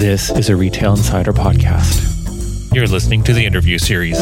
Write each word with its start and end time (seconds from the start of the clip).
This 0.00 0.30
is 0.30 0.48
a 0.48 0.56
Retail 0.56 0.92
Insider 0.92 1.34
podcast. 1.34 2.74
You're 2.74 2.86
listening 2.86 3.22
to 3.24 3.34
the 3.34 3.44
interview 3.44 3.76
series. 3.76 4.18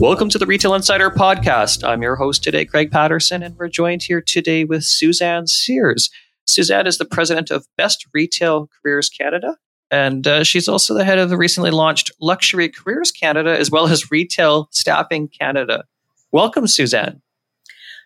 Welcome 0.00 0.30
to 0.30 0.38
the 0.38 0.46
Retail 0.46 0.72
Insider 0.72 1.10
podcast. 1.10 1.86
I'm 1.86 2.00
your 2.00 2.16
host 2.16 2.42
today, 2.42 2.64
Craig 2.64 2.90
Patterson, 2.90 3.42
and 3.42 3.54
we're 3.58 3.68
joined 3.68 4.04
here 4.04 4.22
today 4.22 4.64
with 4.64 4.82
Suzanne 4.82 5.46
Sears. 5.46 6.08
Suzanne 6.46 6.86
is 6.86 6.96
the 6.96 7.04
president 7.04 7.50
of 7.50 7.66
Best 7.76 8.06
Retail 8.14 8.70
Careers 8.80 9.10
Canada, 9.10 9.58
and 9.90 10.26
uh, 10.26 10.42
she's 10.42 10.66
also 10.66 10.94
the 10.94 11.04
head 11.04 11.18
of 11.18 11.28
the 11.28 11.36
recently 11.36 11.70
launched 11.70 12.10
Luxury 12.18 12.70
Careers 12.70 13.12
Canada, 13.12 13.58
as 13.58 13.70
well 13.70 13.88
as 13.88 14.10
Retail 14.10 14.68
Staffing 14.70 15.28
Canada. 15.28 15.84
Welcome, 16.32 16.66
Suzanne. 16.66 17.20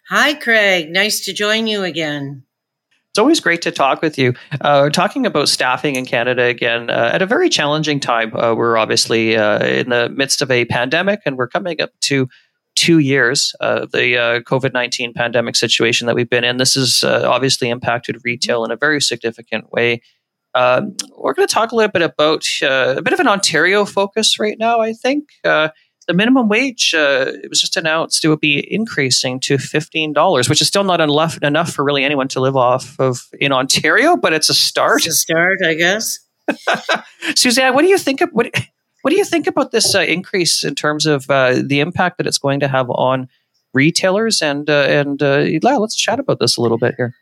Hi, 0.09 0.35
Craig. 0.35 0.91
Nice 0.91 1.25
to 1.27 1.33
join 1.33 1.69
you 1.69 1.85
again. 1.85 2.43
It's 3.11 3.19
always 3.19 3.41
great 3.41 3.63
to 3.63 3.73
talk 3.73 4.03
with 4.03 4.19
you. 4.19 4.35
Uh, 4.61 4.89
talking 4.89 5.27
about 5.27 5.49
staffing 5.49 5.97
in 5.97 6.07
Canada 6.07 6.45
again 6.45 6.91
uh, 6.91 7.11
at 7.13 7.23
a 7.23 7.27
very 7.27 7.49
challenging 7.49 7.99
time. 7.99 8.37
Uh, 8.37 8.55
we're 8.55 8.77
obviously 8.77 9.37
uh, 9.37 9.65
in 9.65 9.89
the 9.89 10.09
midst 10.11 10.43
of 10.43 10.51
a 10.51 10.65
pandemic, 10.67 11.21
and 11.27 11.37
we're 11.37 11.49
coming 11.49 11.81
up 11.81 11.91
to 12.03 12.29
two 12.77 12.99
years 13.01 13.53
of 13.59 13.91
the 13.91 14.17
uh, 14.17 14.41
COVID 14.43 14.73
19 14.73 15.13
pandemic 15.13 15.57
situation 15.57 16.07
that 16.07 16.15
we've 16.15 16.31
been 16.31 16.45
in. 16.45 16.59
This 16.59 16.75
has 16.75 17.03
uh, 17.03 17.29
obviously 17.29 17.69
impacted 17.69 18.17
retail 18.23 18.65
in 18.65 18.71
a 18.71 18.77
very 18.77 19.03
significant 19.03 19.73
way. 19.73 20.03
Um, 20.55 20.97
we're 21.17 21.35
going 21.35 21.49
to 21.49 21.53
talk 21.53 21.73
a 21.73 21.77
little 21.77 21.91
bit 21.91 22.03
about 22.03 22.47
a 22.63 23.03
bit 23.03 23.13
of 23.13 23.19
an 23.19 23.27
Ontario 23.27 23.85
focus 23.87 24.39
right 24.39 24.57
now, 24.57 24.81
I 24.81 24.93
think 24.93 25.31
the 26.11 26.15
minimum 26.15 26.49
wage 26.49 26.93
uh, 26.93 27.27
it 27.29 27.49
was 27.49 27.61
just 27.61 27.77
announced 27.77 28.25
it 28.25 28.29
would 28.29 28.41
be 28.41 28.59
increasing 28.75 29.39
to 29.39 29.59
fifteen 29.59 30.13
dollars, 30.13 30.49
which 30.49 30.61
is 30.61 30.67
still 30.67 30.83
not 30.83 31.01
enough 31.01 31.39
enough 31.41 31.73
for 31.73 31.85
really 31.85 32.03
anyone 32.03 32.27
to 32.27 32.41
live 32.41 32.57
off 32.57 32.99
of 32.99 33.29
in 33.39 33.53
Ontario, 33.53 34.17
but 34.17 34.33
it's 34.33 34.49
a 34.49 34.55
start. 34.55 35.07
It's 35.07 35.15
a 35.15 35.19
start, 35.19 35.59
I 35.65 35.75
guess. 35.75 36.19
Suzanne, 37.37 37.75
what 37.75 37.83
do 37.83 37.89
you 37.89 37.97
think 37.97 38.23
of 38.23 38.31
what? 38.31 38.53
What 39.03 39.13
do 39.13 39.17
you 39.17 39.25
think 39.25 39.47
about 39.47 39.71
this 39.71 39.95
uh, 39.95 40.01
increase 40.01 40.65
in 40.65 40.75
terms 40.75 41.07
of 41.07 41.31
uh, 41.31 41.63
the 41.65 41.79
impact 41.79 42.19
that 42.19 42.27
it's 42.27 42.39
going 42.39 42.59
to 42.59 42.69
have 42.69 42.91
on 42.91 43.29
retailers? 43.73 44.43
And 44.43 44.69
uh, 44.69 44.87
and 44.89 45.23
uh, 45.23 45.47
let's 45.63 45.95
chat 45.95 46.19
about 46.19 46.41
this 46.41 46.57
a 46.57 46.61
little 46.61 46.77
bit 46.77 46.97
here. 46.97 47.15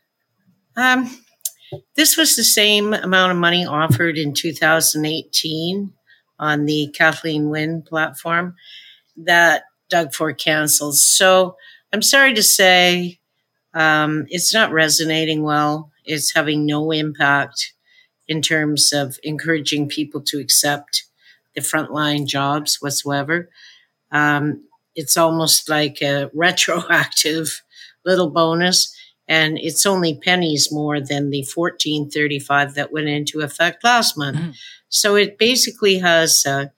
Um, 0.75 1.15
this 1.95 2.17
was 2.17 2.35
the 2.35 2.43
same 2.43 2.95
amount 2.95 3.33
of 3.33 3.37
money 3.37 3.67
offered 3.67 4.17
in 4.17 4.33
2018 4.33 5.93
on 6.39 6.65
the 6.65 6.91
Kathleen 6.97 7.49
Wynne 7.49 7.83
platform 7.83 8.55
that 9.25 9.63
Doug 9.89 10.13
Ford 10.13 10.37
cancels. 10.37 11.01
So 11.01 11.55
I'm 11.91 12.01
sorry 12.01 12.33
to 12.35 12.43
say 12.43 13.19
um, 13.73 14.25
it's 14.29 14.53
not 14.53 14.71
resonating 14.71 15.43
well. 15.43 15.91
It's 16.05 16.33
having 16.33 16.65
no 16.65 16.91
impact 16.91 17.73
in 18.27 18.41
terms 18.41 18.93
of 18.93 19.17
encouraging 19.23 19.89
people 19.89 20.21
to 20.21 20.39
accept 20.39 21.05
the 21.55 21.61
frontline 21.61 22.27
jobs 22.27 22.77
whatsoever. 22.79 23.49
Um, 24.11 24.63
it's 24.95 25.17
almost 25.17 25.69
like 25.69 26.01
a 26.01 26.29
retroactive 26.33 27.61
little 28.05 28.29
bonus, 28.29 28.95
and 29.27 29.57
it's 29.59 29.85
only 29.85 30.19
pennies 30.19 30.71
more 30.71 30.99
than 30.99 31.29
the 31.29 31.45
1435 31.55 32.75
that 32.75 32.91
went 32.91 33.07
into 33.07 33.41
effect 33.41 33.83
last 33.83 34.17
month. 34.17 34.37
Mm. 34.37 34.55
So 34.89 35.15
it 35.15 35.37
basically 35.37 35.99
has 35.99 36.45
a 36.45 36.71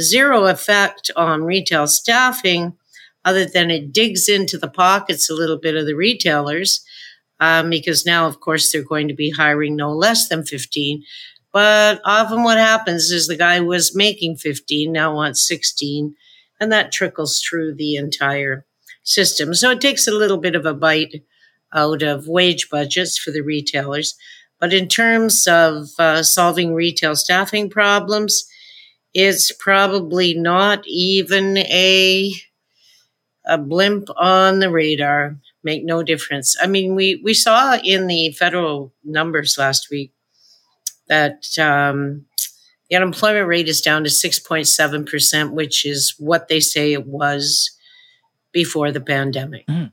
zero 0.00 0.46
effect 0.46 1.10
on 1.16 1.44
retail 1.44 1.86
staffing, 1.86 2.76
other 3.24 3.44
than 3.44 3.70
it 3.70 3.92
digs 3.92 4.28
into 4.28 4.58
the 4.58 4.68
pockets 4.68 5.28
a 5.28 5.34
little 5.34 5.58
bit 5.58 5.76
of 5.76 5.86
the 5.86 5.94
retailers, 5.94 6.84
um, 7.40 7.70
because 7.70 8.06
now, 8.06 8.26
of 8.26 8.40
course, 8.40 8.70
they're 8.70 8.82
going 8.82 9.08
to 9.08 9.14
be 9.14 9.30
hiring 9.30 9.76
no 9.76 9.92
less 9.92 10.28
than 10.28 10.44
15. 10.44 11.02
But 11.52 12.00
often 12.04 12.44
what 12.44 12.58
happens 12.58 13.10
is 13.10 13.26
the 13.26 13.36
guy 13.36 13.58
who 13.58 13.66
was 13.66 13.96
making 13.96 14.36
15 14.36 14.92
now 14.92 15.14
wants 15.14 15.46
16, 15.46 16.14
and 16.60 16.72
that 16.72 16.92
trickles 16.92 17.40
through 17.40 17.74
the 17.74 17.96
entire 17.96 18.64
system. 19.02 19.54
So 19.54 19.70
it 19.70 19.80
takes 19.80 20.06
a 20.06 20.12
little 20.12 20.38
bit 20.38 20.54
of 20.54 20.66
a 20.66 20.74
bite 20.74 21.22
out 21.72 22.02
of 22.02 22.28
wage 22.28 22.68
budgets 22.70 23.18
for 23.18 23.30
the 23.30 23.42
retailers. 23.42 24.16
But 24.58 24.72
in 24.72 24.88
terms 24.88 25.46
of 25.46 25.88
uh, 25.98 26.22
solving 26.22 26.74
retail 26.74 27.14
staffing 27.14 27.68
problems, 27.68 28.48
it's 29.18 29.50
probably 29.50 30.34
not 30.34 30.84
even 30.86 31.56
a 31.56 32.34
a 33.46 33.56
blimp 33.56 34.08
on 34.14 34.58
the 34.58 34.70
radar. 34.70 35.38
Make 35.64 35.84
no 35.84 36.02
difference. 36.02 36.54
I 36.62 36.66
mean, 36.66 36.94
we 36.94 37.22
we 37.24 37.32
saw 37.32 37.78
in 37.82 38.08
the 38.08 38.32
federal 38.32 38.92
numbers 39.02 39.56
last 39.56 39.88
week 39.90 40.12
that 41.08 41.46
um, 41.58 42.26
the 42.90 42.96
unemployment 42.96 43.48
rate 43.48 43.68
is 43.68 43.80
down 43.80 44.04
to 44.04 44.10
six 44.10 44.38
point 44.38 44.68
seven 44.68 45.06
percent, 45.06 45.54
which 45.54 45.86
is 45.86 46.14
what 46.18 46.48
they 46.48 46.60
say 46.60 46.92
it 46.92 47.06
was 47.06 47.70
before 48.52 48.92
the 48.92 49.00
pandemic. 49.00 49.66
Mm. 49.66 49.92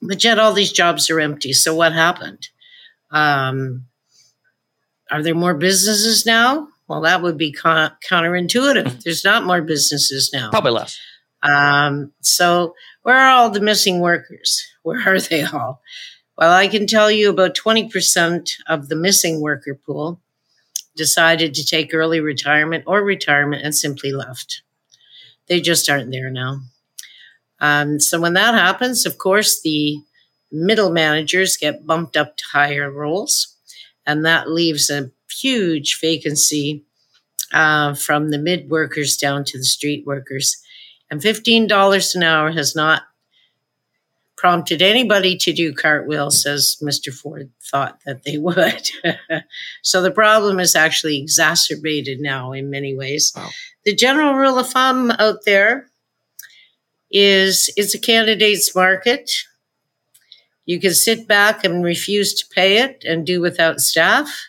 But 0.00 0.22
yet, 0.22 0.38
all 0.38 0.52
these 0.52 0.72
jobs 0.72 1.10
are 1.10 1.18
empty. 1.18 1.52
So, 1.52 1.74
what 1.74 1.92
happened? 1.92 2.48
Um, 3.10 3.86
are 5.10 5.22
there 5.22 5.34
more 5.34 5.54
businesses 5.54 6.24
now? 6.24 6.68
Well, 6.88 7.00
that 7.02 7.22
would 7.22 7.36
be 7.36 7.52
con- 7.52 7.92
counterintuitive. 8.08 8.84
Mm-hmm. 8.84 8.98
There's 9.04 9.24
not 9.24 9.44
more 9.44 9.62
businesses 9.62 10.30
now. 10.32 10.50
Probably 10.50 10.72
less. 10.72 10.98
Um, 11.42 12.12
so, 12.20 12.74
where 13.02 13.16
are 13.16 13.30
all 13.30 13.50
the 13.50 13.60
missing 13.60 14.00
workers? 14.00 14.64
Where 14.82 15.14
are 15.14 15.20
they 15.20 15.42
all? 15.42 15.82
Well, 16.38 16.52
I 16.52 16.68
can 16.68 16.86
tell 16.86 17.10
you 17.10 17.28
about 17.28 17.56
20% 17.56 18.50
of 18.68 18.88
the 18.88 18.94
missing 18.94 19.40
worker 19.40 19.74
pool 19.74 20.20
decided 20.94 21.54
to 21.54 21.66
take 21.66 21.92
early 21.92 22.20
retirement 22.20 22.84
or 22.86 23.02
retirement 23.02 23.62
and 23.64 23.74
simply 23.74 24.12
left. 24.12 24.62
They 25.48 25.60
just 25.60 25.90
aren't 25.90 26.12
there 26.12 26.30
now. 26.30 26.60
Um, 27.58 27.98
so, 27.98 28.20
when 28.20 28.34
that 28.34 28.54
happens, 28.54 29.06
of 29.06 29.18
course, 29.18 29.60
the 29.60 29.98
middle 30.52 30.90
managers 30.90 31.56
get 31.56 31.86
bumped 31.86 32.16
up 32.16 32.36
to 32.36 32.44
higher 32.52 32.90
roles, 32.90 33.56
and 34.06 34.24
that 34.24 34.48
leaves 34.48 34.88
a 34.88 35.10
huge 35.30 35.98
vacancy 36.00 36.84
uh, 37.52 37.94
from 37.94 38.30
the 38.30 38.38
mid 38.38 38.70
workers 38.70 39.16
down 39.16 39.44
to 39.44 39.58
the 39.58 39.64
street 39.64 40.04
workers. 40.06 40.56
And 41.10 41.20
$15 41.20 42.14
an 42.16 42.22
hour 42.22 42.50
has 42.50 42.74
not 42.74 43.02
prompted 44.36 44.82
anybody 44.82 45.36
to 45.36 45.52
do 45.52 45.72
cartwheels, 45.72 46.44
as 46.44 46.76
Mr. 46.82 47.12
Ford 47.12 47.50
thought 47.70 48.00
that 48.04 48.24
they 48.24 48.38
would. 48.38 48.90
so 49.82 50.02
the 50.02 50.10
problem 50.10 50.60
is 50.60 50.76
actually 50.76 51.18
exacerbated 51.18 52.20
now 52.20 52.52
in 52.52 52.70
many 52.70 52.94
ways. 52.94 53.32
Wow. 53.34 53.48
The 53.84 53.94
general 53.94 54.34
rule 54.34 54.58
of 54.58 54.68
thumb 54.68 55.10
out 55.12 55.44
there 55.46 55.88
is 57.10 57.70
it's 57.76 57.94
a 57.94 57.98
candidate's 58.00 58.74
market. 58.74 59.30
You 60.66 60.80
can 60.80 60.92
sit 60.92 61.28
back 61.28 61.64
and 61.64 61.84
refuse 61.84 62.34
to 62.34 62.54
pay 62.54 62.78
it 62.78 63.04
and 63.06 63.24
do 63.24 63.40
without 63.40 63.80
staff. 63.80 64.48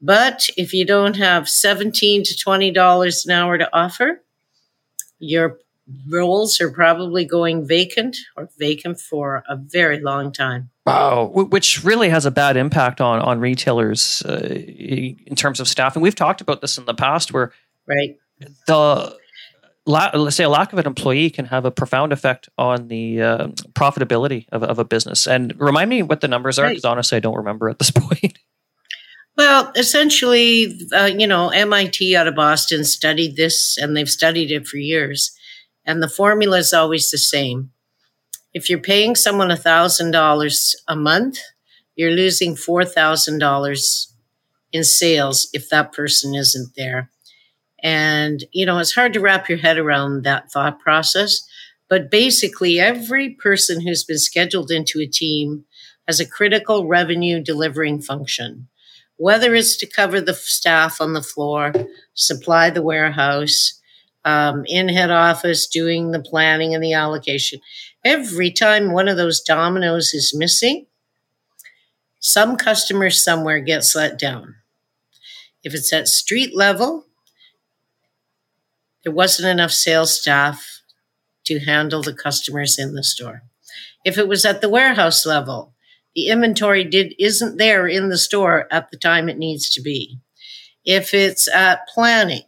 But 0.00 0.48
if 0.56 0.72
you 0.72 0.84
don't 0.84 1.16
have 1.16 1.48
17 1.48 2.22
to 2.24 2.34
$20 2.34 3.24
an 3.24 3.30
hour 3.32 3.58
to 3.58 3.76
offer, 3.76 4.22
your 5.18 5.58
roles 6.08 6.60
are 6.60 6.70
probably 6.70 7.24
going 7.24 7.66
vacant 7.66 8.16
or 8.36 8.48
vacant 8.58 9.00
for 9.00 9.42
a 9.48 9.56
very 9.56 10.00
long 10.00 10.32
time. 10.32 10.70
Wow, 10.86 11.26
which 11.34 11.84
really 11.84 12.08
has 12.08 12.24
a 12.24 12.30
bad 12.30 12.56
impact 12.56 13.00
on 13.00 13.20
on 13.20 13.40
retailers 13.40 14.22
uh, 14.22 14.38
in 14.46 15.36
terms 15.36 15.60
of 15.60 15.68
staffing. 15.68 16.00
We've 16.00 16.14
talked 16.14 16.40
about 16.40 16.62
this 16.62 16.78
in 16.78 16.86
the 16.86 16.94
past, 16.94 17.32
where 17.32 17.52
right 17.86 18.16
the 18.66 19.16
la- 19.84 20.10
let's 20.14 20.36
say 20.36 20.44
a 20.44 20.48
lack 20.48 20.72
of 20.72 20.78
an 20.78 20.86
employee 20.86 21.30
can 21.30 21.46
have 21.46 21.64
a 21.64 21.70
profound 21.70 22.12
effect 22.12 22.48
on 22.56 22.88
the 22.88 23.20
uh, 23.20 23.46
profitability 23.72 24.46
of, 24.52 24.62
of, 24.62 24.78
a 24.78 24.84
business. 24.84 25.26
And 25.26 25.58
remind 25.58 25.90
me 25.90 26.02
what 26.02 26.20
the 26.20 26.28
numbers 26.28 26.58
are, 26.58 26.68
because 26.68 26.84
right. 26.84 26.90
honestly, 26.90 27.16
I 27.16 27.20
don't 27.20 27.36
remember 27.36 27.68
at 27.68 27.78
this 27.78 27.90
point. 27.94 28.38
Well, 29.38 29.72
essentially, 29.76 30.80
uh, 30.92 31.06
you 31.16 31.26
know, 31.28 31.50
MIT 31.50 32.16
out 32.16 32.26
of 32.26 32.34
Boston 32.34 32.84
studied 32.84 33.36
this, 33.36 33.78
and 33.78 33.96
they've 33.96 34.10
studied 34.10 34.50
it 34.50 34.66
for 34.66 34.78
years. 34.78 35.30
And 35.86 36.02
the 36.02 36.08
formula 36.08 36.58
is 36.58 36.74
always 36.74 37.10
the 37.10 37.18
same. 37.18 37.70
If 38.54 38.70
you're 38.70 38.80
paying 38.80 39.16
someone 39.16 39.50
$1,000 39.50 40.76
a 40.88 40.96
month, 40.96 41.38
you're 41.96 42.12
losing 42.12 42.56
$4,000 42.56 44.12
in 44.72 44.84
sales 44.84 45.48
if 45.52 45.68
that 45.70 45.92
person 45.92 46.34
isn't 46.34 46.74
there. 46.76 47.10
And, 47.82 48.44
you 48.52 48.66
know, 48.66 48.78
it's 48.78 48.94
hard 48.94 49.12
to 49.14 49.20
wrap 49.20 49.48
your 49.48 49.58
head 49.58 49.78
around 49.78 50.24
that 50.24 50.50
thought 50.52 50.80
process. 50.80 51.46
But 51.88 52.10
basically, 52.10 52.80
every 52.80 53.30
person 53.30 53.80
who's 53.82 54.04
been 54.04 54.18
scheduled 54.18 54.70
into 54.70 55.00
a 55.00 55.06
team 55.06 55.64
has 56.08 56.20
a 56.20 56.26
critical 56.28 56.86
revenue 56.86 57.42
delivering 57.42 58.02
function, 58.02 58.68
whether 59.18 59.54
it's 59.54 59.76
to 59.78 59.86
cover 59.86 60.20
the 60.20 60.34
staff 60.34 61.00
on 61.00 61.14
the 61.14 61.22
floor, 61.22 61.74
supply 62.14 62.70
the 62.70 62.82
warehouse, 62.82 63.80
um, 64.24 64.64
in 64.66 64.88
head 64.88 65.10
office, 65.10 65.66
doing 65.68 66.12
the 66.12 66.20
planning 66.20 66.74
and 66.74 66.84
the 66.84 66.94
allocation. 66.94 67.60
Every 68.04 68.50
time 68.52 68.92
one 68.92 69.08
of 69.08 69.18
those 69.18 69.42
dominoes 69.42 70.14
is 70.14 70.34
missing, 70.36 70.86
Some 72.20 72.56
customer 72.56 73.10
somewhere 73.10 73.58
gets 73.60 73.96
let 73.96 74.18
down. 74.18 74.54
If 75.62 75.74
it's 75.74 75.92
at 75.92 76.08
street 76.08 76.56
level, 76.56 77.06
there 79.04 79.12
wasn't 79.12 79.48
enough 79.48 79.72
sales 79.72 80.18
staff 80.20 80.82
to 81.46 81.60
handle 81.60 82.02
the 82.02 82.14
customers 82.14 82.78
in 82.78 82.94
the 82.94 83.04
store. 83.04 83.42
If 84.04 84.18
it 84.18 84.28
was 84.28 84.44
at 84.44 84.60
the 84.60 84.68
warehouse 84.70 85.26
level, 85.26 85.74
the 86.18 86.26
inventory 86.26 86.82
did 86.82 87.14
isn't 87.16 87.58
there 87.58 87.86
in 87.86 88.08
the 88.08 88.18
store 88.18 88.66
at 88.72 88.90
the 88.90 88.96
time 88.96 89.28
it 89.28 89.38
needs 89.38 89.70
to 89.70 89.80
be. 89.80 90.18
If 90.84 91.14
it's 91.14 91.46
at 91.46 91.86
planning, 91.86 92.42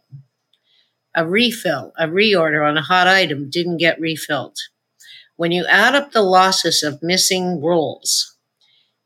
a 1.15 1.25
refill, 1.25 1.93
a 1.97 2.05
reorder 2.07 2.67
on 2.67 2.75
a 2.75 2.81
hot 2.81 3.07
item 3.07 3.49
didn't 3.49 3.77
get 3.77 3.97
refilled. 3.97 4.57
When 5.37 5.53
you 5.53 5.65
add 5.67 5.95
up 5.95 6.11
the 6.11 6.21
losses 6.21 6.83
of 6.83 7.01
missing 7.01 7.61
rolls, 7.61 8.35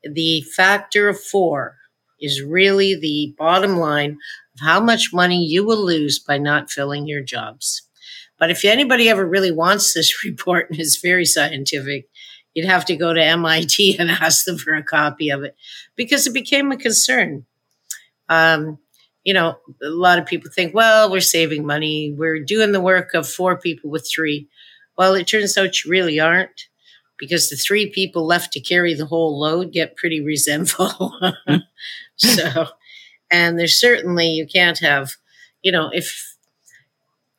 the 0.02 0.40
factor 0.56 1.08
of 1.08 1.20
four 1.20 1.76
is 2.20 2.42
really 2.42 2.96
the 2.96 3.36
bottom 3.38 3.76
line 3.76 4.18
of 4.54 4.66
how 4.66 4.80
much 4.80 5.12
money 5.12 5.44
you 5.44 5.64
will 5.64 5.86
lose 5.86 6.18
by 6.18 6.38
not 6.38 6.72
filling 6.72 7.06
your 7.06 7.22
jobs. 7.22 7.82
But 8.36 8.50
if 8.50 8.64
anybody 8.64 9.08
ever 9.08 9.24
really 9.24 9.52
wants 9.52 9.94
this 9.94 10.24
report 10.24 10.70
and 10.70 10.80
is 10.80 10.96
very 11.00 11.24
scientific, 11.24 12.08
you'd 12.56 12.66
have 12.66 12.86
to 12.86 12.96
go 12.96 13.12
to 13.12 13.22
MIT 13.22 13.96
and 14.00 14.10
ask 14.10 14.44
them 14.46 14.58
for 14.58 14.74
a 14.74 14.82
copy 14.82 15.28
of 15.28 15.44
it 15.44 15.54
because 15.94 16.26
it 16.26 16.32
became 16.32 16.72
a 16.72 16.76
concern. 16.76 17.44
Um, 18.28 18.78
you 19.22 19.34
know, 19.34 19.58
a 19.82 19.88
lot 19.88 20.18
of 20.18 20.26
people 20.26 20.50
think, 20.50 20.74
well, 20.74 21.10
we're 21.10 21.20
saving 21.20 21.66
money. 21.66 22.14
We're 22.16 22.42
doing 22.42 22.72
the 22.72 22.80
work 22.80 23.12
of 23.12 23.28
four 23.28 23.56
people 23.56 23.90
with 23.90 24.08
three. 24.12 24.48
Well, 24.96 25.14
it 25.14 25.26
turns 25.26 25.58
out 25.58 25.84
you 25.84 25.90
really 25.90 26.18
aren't 26.18 26.68
because 27.18 27.50
the 27.50 27.56
three 27.56 27.90
people 27.90 28.24
left 28.24 28.52
to 28.52 28.60
carry 28.60 28.94
the 28.94 29.06
whole 29.06 29.38
load 29.38 29.72
get 29.72 29.96
pretty 29.96 30.20
resentful. 30.20 31.12
so, 32.16 32.66
and 33.30 33.58
there's 33.58 33.76
certainly, 33.76 34.28
you 34.28 34.46
can't 34.46 34.78
have, 34.78 35.12
you 35.62 35.72
know, 35.72 35.90
if 35.92 36.36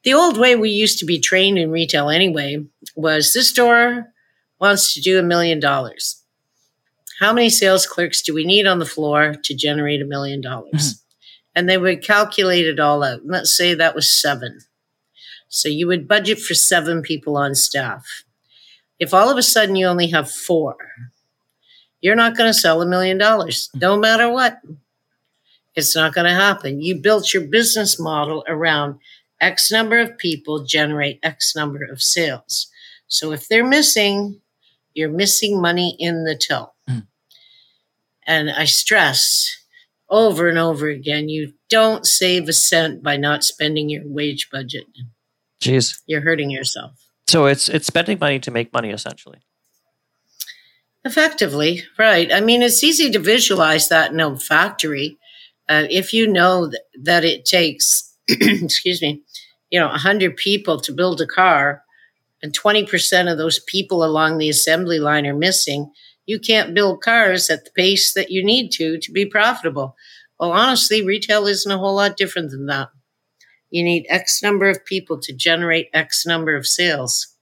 the 0.04 0.14
old 0.14 0.38
way 0.38 0.56
we 0.56 0.70
used 0.70 1.00
to 1.00 1.06
be 1.06 1.20
trained 1.20 1.58
in 1.58 1.72
retail 1.72 2.10
anyway 2.10 2.64
was 2.96 3.34
this 3.34 3.50
store 3.50 4.14
wants 4.60 4.94
to 4.94 5.02
do 5.02 5.20
a 5.20 5.24
million 5.24 5.60
dollars. 5.60 6.24
How 7.20 7.34
many 7.34 7.50
sales 7.50 7.88
clerks 7.88 8.22
do 8.22 8.34
we 8.34 8.46
need 8.46 8.68
on 8.68 8.80
the 8.80 8.86
floor 8.86 9.36
to 9.44 9.56
generate 9.56 10.02
a 10.02 10.06
million 10.06 10.42
dollars? 10.42 10.72
Mm-hmm. 10.74 11.02
And 11.56 11.70
they 11.70 11.78
would 11.78 12.04
calculate 12.04 12.68
it 12.68 12.80
all 12.80 13.04
out. 13.04 13.22
Let's 13.26 13.56
say 13.56 13.74
that 13.74 13.96
was 13.96 14.10
seven. 14.10 14.60
So 15.50 15.70
you 15.70 15.88
would 15.88 16.08
budget 16.08 16.40
for 16.40 16.54
seven 16.54 17.02
people 17.02 17.38
on 17.38 17.56
staff. 17.56 18.24
If 19.00 19.14
all 19.14 19.30
of 19.30 19.38
a 19.38 19.44
sudden 19.44 19.76
you 19.76 19.88
only 19.88 20.08
have 20.08 20.30
four, 20.30 20.76
you're 22.02 22.16
not 22.16 22.38
going 22.38 22.50
to 22.50 22.60
sell 22.60 22.82
a 22.82 22.86
million 22.86 23.18
dollars, 23.18 23.70
no 23.74 23.98
matter 23.98 24.30
what. 24.30 24.60
It's 25.76 25.96
not 25.96 26.14
going 26.14 26.26
to 26.26 26.34
happen. 26.34 26.82
You 26.82 26.96
built 26.96 27.34
your 27.34 27.44
business 27.44 28.00
model 28.00 28.44
around 28.48 29.00
X 29.40 29.72
number 29.72 30.00
of 30.00 30.18
people 30.18 30.66
generate 30.66 31.20
X 31.22 31.56
number 31.56 31.84
of 31.84 32.02
sales. 32.02 32.68
So 33.08 33.32
if 33.32 33.48
they're 33.48 33.66
missing, 33.66 34.42
you're 34.98 35.10
missing 35.10 35.62
money 35.62 35.96
in 36.00 36.24
the 36.24 36.36
till. 36.36 36.74
Mm. 36.90 37.08
And 38.26 38.50
I 38.50 38.66
stress 38.66 39.56
over 40.10 40.50
and 40.50 40.58
over 40.58 40.90
again 40.90 41.30
you 41.30 41.54
don't 41.70 42.06
save 42.06 42.50
a 42.50 42.54
cent 42.54 43.04
by 43.04 43.16
not 43.16 43.44
spending 43.44 43.90
your 43.90 44.04
wage 44.06 44.50
budget. 44.52 44.86
Jeez. 45.62 46.02
You're 46.08 46.22
hurting 46.22 46.50
yourself. 46.50 46.92
So 47.28 47.46
it's 47.46 47.70
it's 47.70 47.88
spending 47.88 48.18
money 48.20 48.40
to 48.40 48.52
make 48.52 48.74
money 48.74 48.90
essentially. 48.90 49.40
Effectively, 51.06 51.84
right. 51.98 52.34
I 52.34 52.42
mean, 52.42 52.62
it's 52.62 52.84
easy 52.84 53.10
to 53.12 53.20
visualize 53.20 53.88
that 53.90 54.12
in 54.12 54.20
a 54.20 54.36
factory. 54.38 55.18
Uh, 55.70 55.86
if 55.90 56.12
you 56.12 56.28
know 56.28 56.70
th- 56.70 56.82
that 57.04 57.24
it 57.24 57.46
takes, 57.46 58.14
excuse 58.28 59.02
me, 59.02 59.22
you 59.70 59.80
know, 59.80 59.88
100 59.88 60.36
people 60.36 60.80
to 60.82 60.92
build 60.92 61.22
a 61.22 61.28
car 61.28 61.84
and 62.42 62.58
20% 62.58 63.32
of 63.32 63.38
those 63.38 63.60
people 63.60 64.04
along 64.04 64.38
the 64.38 64.50
assembly 64.50 65.00
line 65.00 65.26
are 65.26 65.36
missing, 65.36 65.92
you 66.26 66.40
can't 66.40 66.74
build 66.74 67.02
cars 67.02 67.50
at 67.50 67.66
the 67.66 67.72
pace 67.72 68.14
that 68.14 68.30
you 68.30 68.44
need 68.44 68.70
to 68.74 69.00
to 69.00 69.12
be 69.12 69.26
profitable. 69.26 69.96
Well, 70.40 70.52
honestly, 70.52 71.04
retail 71.04 71.48
isn't 71.48 71.72
a 71.72 71.78
whole 71.78 71.96
lot 71.96 72.18
different 72.18 72.52
than 72.52 72.68
that. 72.68 72.90
You 73.70 73.84
need 73.84 74.06
X 74.10 74.44
number 74.44 74.70
of 74.70 74.86
people 74.86 75.20
to 75.22 75.34
generate 75.34 75.90
X 75.94 76.26
number 76.26 76.56
of 76.56 76.68
sales. 76.68 77.36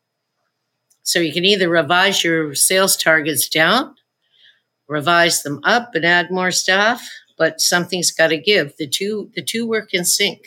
So 1.04 1.20
you 1.20 1.34
can 1.34 1.46
either 1.46 1.70
revise 1.70 2.24
your 2.24 2.56
sales 2.56 2.98
targets 2.98 3.48
down, 3.48 3.94
revise 4.88 5.44
them 5.44 5.60
up 5.64 5.94
and 5.94 6.06
add 6.06 6.32
more 6.32 6.52
staff, 6.52 7.08
but 7.38 7.62
something's 7.62 8.12
got 8.12 8.28
to 8.28 8.38
give. 8.38 8.74
The 8.78 8.88
two 8.88 9.30
the 9.36 9.44
two 9.44 9.68
work 9.68 9.94
in 9.94 10.06
sync. 10.06 10.42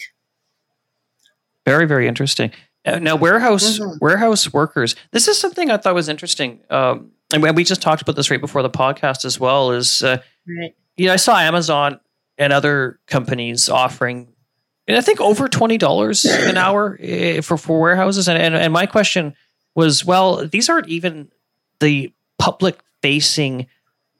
Very, 1.65 1.87
very 1.87 2.09
interesting. 2.09 2.51
Uh, 2.89 2.99
now, 2.99 3.17
warehouse 3.17 3.79
mm-hmm. 3.79 3.99
warehouse 4.01 4.53
workers. 4.53 4.97
This 5.13 5.29
is 5.29 5.39
something 5.39 5.71
I 5.71 5.77
thought 5.77 5.95
was 5.95 6.09
interesting, 6.09 6.61
um, 6.71 7.13
and 7.33 7.57
we 7.57 7.65
just 7.65 7.83
talked 7.83 8.03
about 8.03 8.17
this 8.17 8.31
right 8.31 8.41
before 8.41 8.63
the 8.63 8.71
podcast 8.71 9.25
as 9.25 9.39
well. 9.39 9.73
Is 9.73 10.03
uh, 10.03 10.19
right. 10.47 10.75
you 10.97 11.07
know 11.07 11.13
I 11.13 11.17
saw 11.17 11.39
Amazon 11.39 12.01
and 12.39 12.53
other 12.53 12.99
companies 13.07 13.69
offering, 13.69 14.29
and 14.87 14.97
I 14.97 15.01
think 15.01 15.21
over 15.21 15.49
twenty 15.49 15.79
dollars 15.79 16.25
an 16.25 16.57
hour 16.59 16.97
eh, 17.01 17.41
for 17.41 17.57
for 17.57 17.81
warehouses. 17.81 18.29
And, 18.29 18.41
and 18.41 18.55
and 18.55 18.73
my 18.73 18.87
question 18.87 19.35
was, 19.75 20.05
well, 20.05 20.47
these 20.47 20.69
aren't 20.69 20.89
even 20.89 21.31
the 21.81 22.13
public 22.39 22.79
facing 23.03 23.67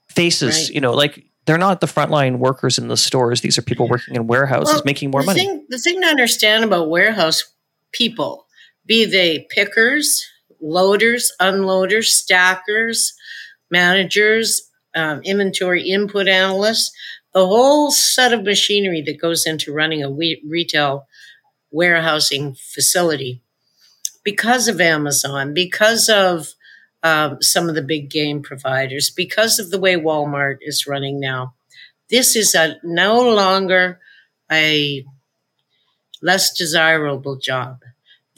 faces. 0.09 0.57
Right. 0.57 0.75
You 0.75 0.81
know, 0.81 0.93
like 0.93 1.25
they're 1.47 1.59
not 1.59 1.81
the 1.81 1.87
frontline 1.87 2.39
workers 2.39 2.79
in 2.79 2.89
the 2.89 2.97
stores. 2.97 3.41
These 3.41 3.57
are 3.57 3.63
people 3.63 3.89
working 3.89 4.15
in 4.15 4.27
warehouses 4.27 4.75
well, 4.75 4.83
making 4.85 5.11
more 5.11 5.23
the 5.23 5.27
money. 5.27 5.47
Thing, 5.47 5.67
the 5.71 5.79
thing 5.79 6.01
to 6.03 6.07
understand 6.07 6.65
about 6.65 6.91
warehouse 6.91 7.43
people, 7.93 8.47
be 8.89 9.05
they 9.05 9.47
pickers, 9.51 10.27
loaders, 10.61 11.31
unloaders, 11.41 12.07
stackers, 12.07 13.15
managers, 13.71 14.63
um, 14.97 15.21
inventory 15.23 15.89
input 15.89 16.27
analysts, 16.27 16.91
the 17.35 17.47
whole 17.47 17.93
set 17.93 18.33
of 18.33 18.43
machinery 18.43 19.03
that 19.03 19.21
goes 19.21 19.47
into 19.47 19.73
running 19.73 20.03
a 20.03 20.11
we- 20.11 20.43
retail 20.49 21.07
warehousing 21.71 22.57
facility. 22.57 23.43
Because 24.25 24.67
of 24.67 24.81
Amazon, 24.81 25.55
because 25.55 26.09
of 26.09 26.49
um, 27.03 27.41
some 27.41 27.69
of 27.69 27.75
the 27.75 27.83
big 27.83 28.11
game 28.11 28.43
providers 28.43 29.11
because 29.11 29.59
of 29.59 29.71
the 29.71 29.79
way 29.79 29.95
Walmart 29.95 30.57
is 30.61 30.87
running 30.87 31.21
now. 31.21 31.55
This 32.11 32.35
is 32.35 32.55
a 32.55 32.77
no 32.83 33.21
longer 33.21 34.01
a 34.51 35.05
less 36.23 36.57
desirable 36.57 37.37
job. 37.37 37.79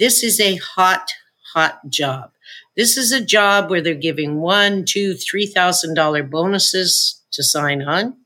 This 0.01 0.25
is 0.25 0.41
a 0.41 0.57
hot, 0.57 1.13
hot 1.53 1.79
job. 1.91 2.33
This 2.75 2.97
is 2.97 3.13
a 3.13 3.25
job 3.25 3.69
where 3.69 3.83
they're 3.83 3.95
giving 3.95 4.41
one, 4.41 4.87
two, 4.87 5.15
three 5.15 5.47
thousand 5.47 5.95
dollar 5.95 6.23
bonuses 6.23 7.23
to 7.33 7.43
sign 7.45 7.83
on. 7.83 8.17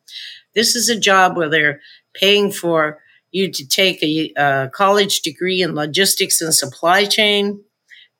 This 0.54 0.76
is 0.76 0.88
a 0.88 0.98
job 0.98 1.36
where 1.36 1.50
they're 1.50 1.80
paying 2.14 2.52
for 2.52 3.00
you 3.32 3.50
to 3.50 3.66
take 3.66 4.00
a, 4.04 4.32
a 4.36 4.70
college 4.72 5.22
degree 5.22 5.62
in 5.62 5.74
logistics 5.74 6.40
and 6.40 6.54
supply 6.54 7.06
chain. 7.06 7.64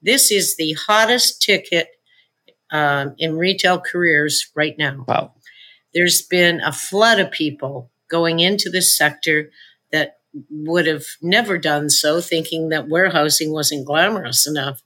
This 0.03 0.33
is 0.33 0.57
the 0.57 0.73
hottest 0.73 1.41
ticket 1.41 1.87
um, 2.73 3.15
in 3.19 3.39
retail 3.39 3.79
careers 3.79 4.51
right 4.57 4.75
now. 4.77 5.05
Wow. 5.07 5.35
There's 5.95 6.23
been 6.23 6.61
a 6.61 6.73
flood 6.73 7.21
of 7.21 7.31
people 7.31 7.93
going 8.11 8.41
into 8.41 8.69
this 8.69 8.93
sector 8.95 9.51
that 9.93 10.19
would 10.51 10.87
have 10.87 11.05
never 11.23 11.59
done 11.59 11.91
so, 11.91 12.21
thinking 12.21 12.69
that 12.69 12.89
warehousing 12.89 13.53
wasn't 13.53 13.87
glamorous 13.87 14.47
enough. 14.47 14.83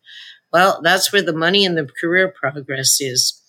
Well, 0.53 0.81
that's 0.83 1.13
where 1.13 1.23
the 1.23 1.33
money 1.33 1.65
and 1.65 1.77
the 1.77 1.89
career 2.01 2.29
progress 2.29 3.01
is. 3.01 3.43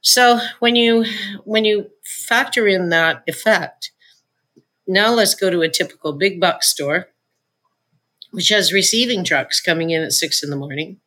So 0.00 0.40
when 0.60 0.76
you 0.76 1.04
when 1.44 1.64
you 1.64 1.90
factor 2.04 2.66
in 2.66 2.88
that 2.90 3.22
effect, 3.26 3.90
now 4.86 5.12
let's 5.12 5.34
go 5.34 5.50
to 5.50 5.62
a 5.62 5.68
typical 5.68 6.12
big 6.12 6.40
box 6.40 6.68
store, 6.68 7.08
which 8.30 8.48
has 8.50 8.72
receiving 8.72 9.24
trucks 9.24 9.60
coming 9.60 9.90
in 9.90 10.02
at 10.02 10.12
six 10.12 10.42
in 10.42 10.50
the 10.50 10.56
morning 10.56 11.00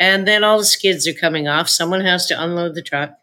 and 0.00 0.26
then 0.26 0.42
all 0.42 0.58
the 0.58 0.64
skids 0.64 1.06
are 1.06 1.12
coming 1.12 1.46
off. 1.46 1.68
Someone 1.68 2.00
has 2.00 2.24
to 2.26 2.42
unload 2.42 2.74
the 2.74 2.82
truck. 2.82 3.19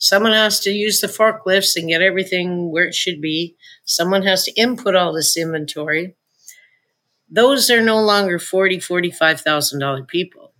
Someone 0.00 0.32
has 0.32 0.60
to 0.60 0.70
use 0.72 1.00
the 1.00 1.06
forklifts 1.06 1.76
and 1.76 1.88
get 1.90 2.00
everything 2.00 2.72
where 2.72 2.84
it 2.84 2.94
should 2.94 3.20
be. 3.20 3.54
Someone 3.84 4.22
has 4.22 4.44
to 4.44 4.52
input 4.52 4.96
all 4.96 5.12
this 5.12 5.36
inventory. 5.36 6.16
Those 7.28 7.70
are 7.70 7.82
no 7.82 8.00
longer 8.00 8.38
forty, 8.38 8.80
forty-five 8.80 9.42
thousand 9.42 9.78
dollar 9.78 10.02
people. 10.02 10.54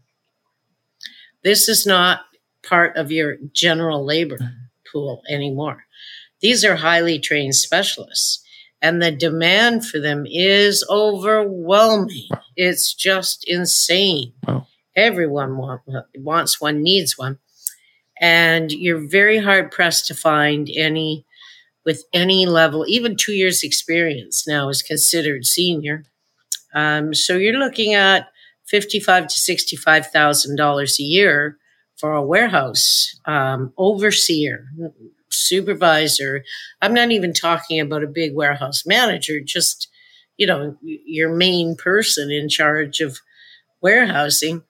This 1.43 1.71
is 1.71 1.87
not 1.87 2.21
part 2.63 2.97
of 2.99 3.11
your 3.11 3.37
general 3.53 4.05
labor 4.05 4.39
pool 4.93 5.23
anymore. 5.29 5.85
These 6.43 6.63
are 6.63 6.77
highly 6.77 7.19
trained 7.19 7.57
specialists, 7.57 8.45
and 8.83 9.01
the 9.01 9.11
demand 9.11 9.87
for 9.87 9.99
them 9.99 10.27
is 10.29 10.85
overwhelming. 10.91 12.29
It's 12.57 12.93
just 12.93 13.45
insane. 13.49 14.35
Wow. 14.47 14.67
Everyone 14.95 15.57
want, 15.57 15.81
wants 16.19 16.61
one, 16.61 16.83
needs 16.83 17.17
one. 17.17 17.39
And 18.21 18.71
you're 18.71 19.09
very 19.09 19.39
hard 19.39 19.71
pressed 19.71 20.07
to 20.09 20.15
find 20.15 20.69
any 20.77 21.25
with 21.87 22.05
any 22.13 22.45
level, 22.45 22.85
even 22.87 23.17
two 23.17 23.33
years 23.33 23.63
experience 23.63 24.47
now 24.47 24.69
is 24.69 24.83
considered 24.83 25.47
senior. 25.47 26.05
Um, 26.75 27.15
so 27.15 27.37
you're 27.37 27.59
looking 27.59 27.95
at 27.95 28.29
fifty-five 28.67 29.27
to 29.29 29.39
sixty-five 29.39 30.09
thousand 30.09 30.57
dollars 30.57 31.01
a 31.01 31.03
year 31.03 31.57
for 31.97 32.15
a 32.15 32.23
warehouse 32.23 33.19
um, 33.25 33.73
overseer, 33.79 34.67
supervisor. 35.31 36.45
I'm 36.83 36.95
not 36.95 37.11
even 37.11 37.33
talking 37.33 37.81
about 37.81 38.05
a 38.05 38.09
big 38.09 38.35
warehouse 38.35 38.85
manager, 38.87 39.41
just 39.41 39.89
you 40.37 40.47
know 40.47 40.77
your 40.83 41.35
main 41.35 41.77
person 41.77 42.31
in 42.31 42.51
charge 42.51 43.01
of 43.01 43.19
warehousing. 43.81 44.63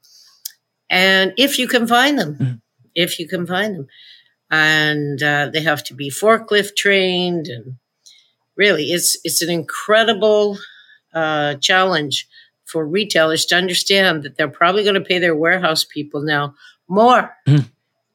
And 0.89 1.35
if 1.37 1.59
you 1.59 1.69
can 1.69 1.87
find 1.87 2.19
them, 2.19 2.35
mm-hmm. 2.35 2.55
If 2.95 3.19
you 3.19 3.29
can 3.29 3.47
find 3.47 3.75
them, 3.77 3.89
and 4.51 5.23
uh, 5.23 5.51
they 5.53 5.63
have 5.63 5.85
to 5.85 5.95
be 5.95 6.11
forklift 6.11 6.77
trained, 6.77 7.47
and 7.47 7.77
really, 8.57 8.93
it's 8.93 9.17
it's 9.25 9.43
an 9.43 9.51
incredible 9.51 10.59
uh, 11.15 11.55
challenge 11.55 12.29
for 12.65 12.87
retailers 12.87 13.45
to 13.47 13.57
understand 13.57 14.23
that 14.23 14.37
they're 14.37 14.49
probably 14.49 14.85
going 14.85 14.95
to 14.95 15.01
pay 15.01 15.19
their 15.19 15.35
warehouse 15.35 15.85
people 15.85 16.23
now 16.23 16.55
more 16.87 17.37
mm. 17.49 17.69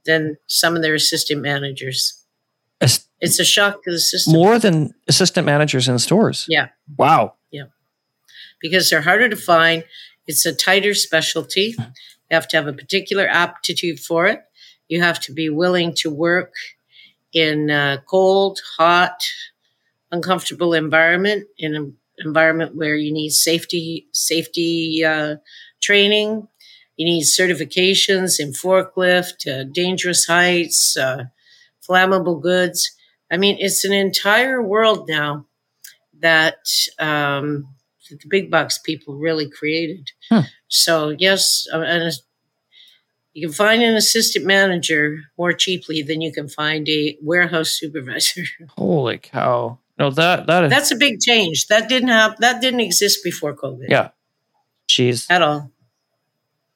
than 0.06 0.38
some 0.48 0.78
of 0.78 0.82
their 0.82 0.94
assistant 0.94 1.42
managers. 1.42 2.24
As, 2.80 3.06
it's 3.20 3.40
a 3.40 3.44
shock 3.44 3.84
to 3.84 3.92
the 3.92 4.00
system. 4.00 4.34
More 4.34 4.58
than 4.58 4.94
assistant 5.08 5.46
managers 5.46 5.90
in 5.90 6.00
stores. 6.00 6.46
Yeah. 6.48 6.70
Wow. 6.98 7.34
Yeah. 7.52 7.66
Because 8.62 8.90
they're 8.90 9.02
harder 9.02 9.28
to 9.28 9.36
find. 9.36 9.84
It's 10.26 10.46
a 10.46 10.54
tighter 10.54 10.94
specialty. 10.94 11.76
You 11.78 11.86
have 12.32 12.48
to 12.50 12.58
have 12.58 12.68
a 12.68 12.74
particular 12.74 13.28
aptitude 13.28 14.00
for 14.00 14.26
it. 14.28 14.42
You 14.88 15.02
have 15.02 15.20
to 15.22 15.34
be 15.34 15.50
willing 15.50 15.94
to 15.96 16.10
work 16.10 16.54
in 17.34 17.70
a 17.70 18.02
cold, 18.08 18.62
hot, 18.78 19.24
uncomfortable 20.12 20.74
environment 20.74 21.48
in 21.58 21.76
an 21.76 21.98
environment 22.20 22.76
where 22.76 22.96
you 22.96 23.12
need 23.12 23.32
safety 23.32 24.08
safety 24.14 25.04
uh, 25.04 25.38
training. 25.82 26.48
You 26.98 27.06
need 27.06 27.24
certifications 27.24 28.40
in 28.40 28.54
forklift, 28.54 29.48
uh, 29.52 29.66
dangerous 29.66 30.28
heights, 30.28 30.96
uh, 30.96 31.26
flammable 31.88 32.42
goods. 32.42 32.92
I 33.30 33.38
mean, 33.38 33.58
it's 33.60 33.84
an 33.84 33.92
entire 33.92 34.62
world 34.62 35.10
now 35.10 35.46
that 36.20 36.60
um, 37.00 37.68
the 38.10 38.18
big 38.30 38.50
box 38.50 38.78
people 38.78 39.16
really 39.16 39.50
created. 39.50 40.12
Huh. 40.30 40.44
So 40.68 41.10
yes, 41.10 41.68
uh, 41.74 41.82
and 41.82 42.14
you 43.36 43.48
can 43.48 43.54
find 43.54 43.84
an 43.84 43.96
assistant 43.96 44.46
manager 44.46 45.20
more 45.38 45.52
cheaply 45.52 46.02
than 46.02 46.22
you 46.22 46.32
can 46.32 46.48
find 46.48 46.88
a 46.88 47.18
warehouse 47.22 47.72
supervisor. 47.72 48.44
Holy 48.78 49.18
cow! 49.18 49.78
No, 50.00 50.10
that 50.10 50.48
that 50.48 50.64
is, 50.64 50.70
that's 50.70 50.92
a 50.92 50.96
big 50.96 51.20
change. 51.20 51.68
That 51.68 51.90
didn't 51.90 52.10
have 52.10 52.38
that 52.40 52.62
didn't 52.62 52.80
exist 52.80 53.24
before 53.26 53.54
COVID. 53.54 53.90
Yeah, 53.90 54.10
jeez, 54.88 55.30
at 55.30 55.42
all. 55.42 55.70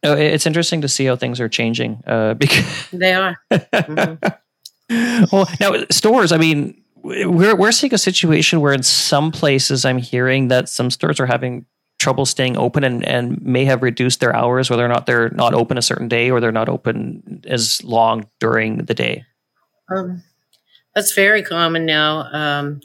Oh, 0.03 0.15
it's 0.15 0.45
interesting 0.45 0.81
to 0.81 0.89
see 0.89 1.05
how 1.05 1.15
things 1.15 1.39
are 1.39 1.49
changing. 1.49 2.03
Uh, 2.05 2.33
because 2.37 2.89
they 2.91 3.13
are. 3.13 3.37
Mm-hmm. 3.49 5.25
well, 5.31 5.47
now 5.61 5.85
stores. 5.91 6.33
I 6.33 6.37
mean, 6.37 6.83
we're 7.03 7.55
we're 7.55 7.71
seeing 7.71 7.93
a 7.93 7.97
situation 7.97 8.59
where 8.59 8.73
in 8.73 8.83
some 8.83 9.31
places 9.31 9.85
I'm 9.85 9.97
hearing 9.97 10.49
that 10.49 10.67
some 10.67 10.91
stores 10.91 11.21
are 11.21 11.25
having 11.25 11.65
trouble 11.99 12.25
staying 12.25 12.57
open 12.57 12.83
and, 12.83 13.05
and 13.05 13.41
may 13.41 13.65
have 13.65 13.83
reduced 13.83 14.19
their 14.21 14.35
hours, 14.35 14.69
whether 14.69 14.83
or 14.83 14.87
not 14.87 15.05
they're 15.05 15.29
not 15.29 15.53
open 15.53 15.77
a 15.77 15.81
certain 15.81 16.07
day 16.07 16.31
or 16.31 16.39
they're 16.39 16.51
not 16.51 16.69
open 16.69 17.43
as 17.45 17.83
long 17.83 18.25
during 18.39 18.77
the 18.77 18.93
day. 18.93 19.25
Um, 19.89 20.23
that's 20.95 21.13
very 21.13 21.43
common 21.43 21.85
now. 21.85 22.29
Um, 22.31 22.81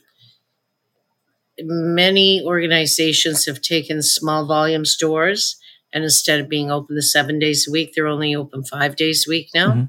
many 1.58 2.42
organizations 2.44 3.46
have 3.46 3.60
taken 3.60 4.02
small 4.02 4.46
volume 4.46 4.84
stores 4.84 5.56
and 5.92 6.02
instead 6.02 6.40
of 6.40 6.48
being 6.48 6.72
open 6.72 6.96
the 6.96 7.02
seven 7.02 7.38
days 7.38 7.68
a 7.68 7.70
week, 7.70 7.92
they're 7.94 8.08
only 8.08 8.34
open 8.34 8.64
five 8.64 8.96
days 8.96 9.26
a 9.26 9.30
week 9.30 9.50
now. 9.54 9.70
Mm-hmm. 9.70 9.84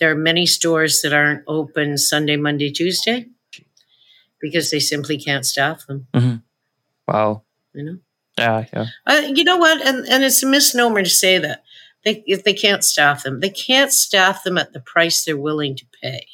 There 0.00 0.10
are 0.10 0.16
many 0.16 0.46
stores 0.46 1.02
that 1.02 1.12
aren't 1.12 1.44
open 1.46 1.98
Sunday, 1.98 2.36
Monday, 2.36 2.70
Tuesday 2.70 3.26
because 4.40 4.70
they 4.70 4.80
simply 4.80 5.18
can't 5.18 5.44
staff 5.44 5.86
them. 5.86 6.06
Mm-hmm. 6.14 6.36
Wow. 7.06 7.42
You 7.74 7.84
know? 7.84 7.98
Yeah, 8.38 8.66
yeah. 8.72 8.86
Uh, 9.06 9.22
you 9.34 9.44
know 9.44 9.56
what? 9.56 9.84
And, 9.86 10.06
and 10.06 10.22
it's 10.24 10.42
a 10.42 10.46
misnomer 10.46 11.02
to 11.02 11.10
say 11.10 11.38
that. 11.38 11.62
They, 12.04 12.22
if 12.26 12.44
they 12.44 12.54
can't 12.54 12.84
staff 12.84 13.24
them, 13.24 13.40
they 13.40 13.50
can't 13.50 13.92
staff 13.92 14.44
them 14.44 14.58
at 14.58 14.72
the 14.72 14.78
price 14.78 15.24
they're 15.24 15.36
willing 15.36 15.74
to 15.74 15.84
pay. 16.00 16.26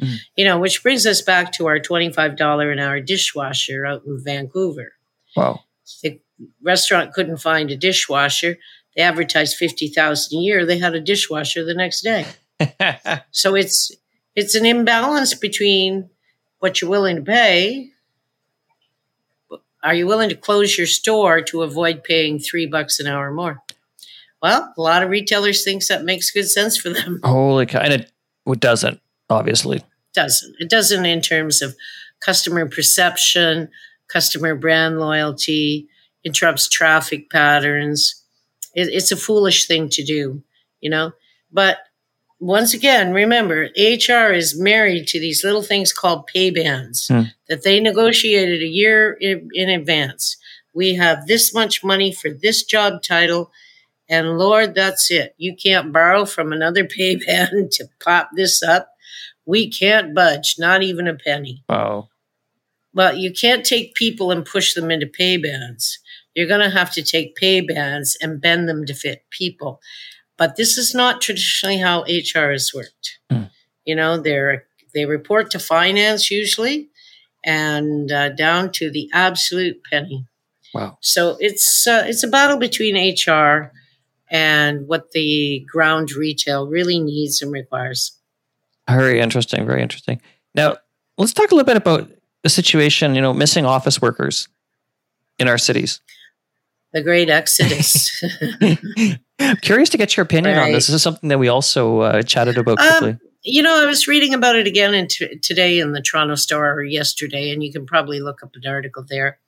Mm. 0.00 0.16
You 0.36 0.44
know, 0.46 0.58
which 0.58 0.82
brings 0.82 1.06
us 1.06 1.20
back 1.20 1.52
to 1.52 1.66
our 1.66 1.78
$25 1.78 2.72
an 2.72 2.78
hour 2.78 3.00
dishwasher 3.00 3.84
out 3.84 4.02
in 4.06 4.22
Vancouver. 4.24 4.92
Wow. 5.36 5.60
The 6.02 6.20
restaurant 6.62 7.12
couldn't 7.12 7.36
find 7.36 7.70
a 7.70 7.76
dishwasher. 7.76 8.56
They 8.96 9.02
advertised 9.02 9.56
50,000 9.56 10.36
a 10.36 10.40
year. 10.40 10.64
They 10.64 10.78
had 10.78 10.94
a 10.94 11.00
dishwasher 11.00 11.64
the 11.64 11.74
next 11.74 12.02
day. 12.02 12.26
so 13.30 13.54
it's 13.54 13.92
it's 14.34 14.54
an 14.54 14.64
imbalance 14.64 15.34
between 15.34 16.10
what 16.58 16.80
you're 16.80 16.90
willing 16.90 17.16
to 17.16 17.22
pay. 17.22 17.90
Are 19.84 19.94
you 19.94 20.06
willing 20.06 20.30
to 20.30 20.34
close 20.34 20.78
your 20.78 20.86
store 20.86 21.42
to 21.42 21.62
avoid 21.62 22.02
paying 22.02 22.38
three 22.38 22.66
bucks 22.66 22.98
an 22.98 23.06
hour 23.06 23.30
more? 23.30 23.62
Well, 24.40 24.72
a 24.76 24.80
lot 24.80 25.02
of 25.02 25.10
retailers 25.10 25.62
thinks 25.62 25.88
that 25.88 26.04
makes 26.04 26.30
good 26.30 26.48
sense 26.48 26.78
for 26.78 26.88
them. 26.88 27.20
Holy 27.24 27.66
cow! 27.66 27.80
And 27.80 27.92
it, 27.92 28.12
it 28.46 28.60
doesn't, 28.60 29.00
obviously. 29.28 29.82
Doesn't 30.14 30.56
it 30.58 30.70
doesn't 30.70 31.04
in 31.04 31.20
terms 31.20 31.60
of 31.60 31.76
customer 32.20 32.66
perception, 32.66 33.68
customer 34.08 34.54
brand 34.54 34.98
loyalty, 34.98 35.88
interrupts 36.24 36.68
traffic 36.68 37.30
patterns. 37.30 38.22
It, 38.74 38.88
it's 38.88 39.12
a 39.12 39.16
foolish 39.16 39.66
thing 39.66 39.88
to 39.90 40.04
do, 40.04 40.42
you 40.80 40.90
know. 40.90 41.12
But 41.52 41.78
once 42.44 42.74
again, 42.74 43.14
remember, 43.14 43.70
HR 43.74 44.32
is 44.32 44.60
married 44.60 45.08
to 45.08 45.18
these 45.18 45.42
little 45.42 45.62
things 45.62 45.94
called 45.94 46.26
pay 46.26 46.50
bands 46.50 47.08
hmm. 47.08 47.22
that 47.48 47.62
they 47.62 47.80
negotiated 47.80 48.60
a 48.60 48.66
year 48.66 49.14
in, 49.14 49.48
in 49.54 49.70
advance. 49.70 50.36
We 50.74 50.94
have 50.94 51.26
this 51.26 51.54
much 51.54 51.82
money 51.82 52.12
for 52.12 52.28
this 52.28 52.62
job 52.62 53.02
title. 53.02 53.50
And 54.10 54.36
Lord, 54.36 54.74
that's 54.74 55.10
it. 55.10 55.34
You 55.38 55.56
can't 55.56 55.90
borrow 55.90 56.26
from 56.26 56.52
another 56.52 56.84
pay 56.84 57.16
band 57.26 57.72
to 57.72 57.88
pop 57.98 58.28
this 58.34 58.62
up. 58.62 58.90
We 59.46 59.70
can't 59.70 60.14
budge, 60.14 60.56
not 60.58 60.82
even 60.82 61.08
a 61.08 61.14
penny. 61.14 61.64
Oh. 61.70 62.08
Well, 62.92 63.16
you 63.16 63.32
can't 63.32 63.64
take 63.64 63.94
people 63.94 64.30
and 64.30 64.44
push 64.44 64.74
them 64.74 64.90
into 64.90 65.06
pay 65.06 65.38
bands. 65.38 65.98
You're 66.34 66.48
going 66.48 66.60
to 66.60 66.76
have 66.76 66.92
to 66.92 67.02
take 67.02 67.36
pay 67.36 67.62
bands 67.62 68.18
and 68.20 68.40
bend 68.40 68.68
them 68.68 68.84
to 68.84 68.92
fit 68.92 69.24
people. 69.30 69.80
But 70.36 70.56
this 70.56 70.76
is 70.76 70.94
not 70.94 71.20
traditionally 71.20 71.78
how 71.78 72.02
HR 72.02 72.50
has 72.50 72.72
worked. 72.74 73.18
Mm. 73.30 73.50
You 73.84 73.94
know, 73.94 74.16
they're 74.18 74.64
they 74.94 75.06
report 75.06 75.50
to 75.50 75.58
finance 75.58 76.30
usually, 76.30 76.88
and 77.44 78.10
uh, 78.10 78.30
down 78.30 78.70
to 78.72 78.90
the 78.90 79.10
absolute 79.12 79.82
penny. 79.90 80.26
Wow! 80.72 80.98
So 81.00 81.36
it's 81.40 81.86
uh, 81.86 82.04
it's 82.06 82.22
a 82.22 82.28
battle 82.28 82.56
between 82.56 82.96
HR 82.96 83.72
and 84.30 84.86
what 84.88 85.12
the 85.12 85.64
ground 85.70 86.12
retail 86.12 86.66
really 86.66 86.98
needs 86.98 87.42
and 87.42 87.52
requires. 87.52 88.18
Very 88.88 89.20
interesting. 89.20 89.66
Very 89.66 89.82
interesting. 89.82 90.20
Now 90.54 90.76
let's 91.18 91.32
talk 91.32 91.50
a 91.50 91.54
little 91.54 91.66
bit 91.66 91.76
about 91.76 92.10
the 92.42 92.48
situation. 92.50 93.14
You 93.14 93.20
know, 93.20 93.32
missing 93.32 93.66
office 93.66 94.00
workers 94.00 94.48
in 95.38 95.48
our 95.48 95.58
cities 95.58 96.00
the 96.94 97.02
great 97.02 97.28
exodus. 97.28 98.22
Curious 99.60 99.90
to 99.90 99.98
get 99.98 100.16
your 100.16 100.24
opinion 100.24 100.56
right. 100.56 100.66
on 100.66 100.72
this. 100.72 100.86
This 100.86 100.94
is 100.94 101.02
something 101.02 101.28
that 101.28 101.38
we 101.38 101.48
also 101.48 102.00
uh, 102.00 102.22
chatted 102.22 102.56
about 102.56 102.78
um, 102.78 102.88
quickly. 102.88 103.10
Um, 103.10 103.20
you 103.42 103.62
know, 103.62 103.82
I 103.82 103.84
was 103.84 104.08
reading 104.08 104.32
about 104.32 104.56
it 104.56 104.66
again 104.66 104.94
in 104.94 105.08
t- 105.08 105.36
today 105.38 105.80
in 105.80 105.92
the 105.92 106.00
Toronto 106.00 106.36
Star 106.36 106.72
or 106.72 106.84
yesterday, 106.84 107.50
and 107.50 107.62
you 107.62 107.70
can 107.70 107.84
probably 107.84 108.20
look 108.20 108.42
up 108.42 108.52
an 108.54 108.66
article 108.66 109.04
there. 109.06 109.38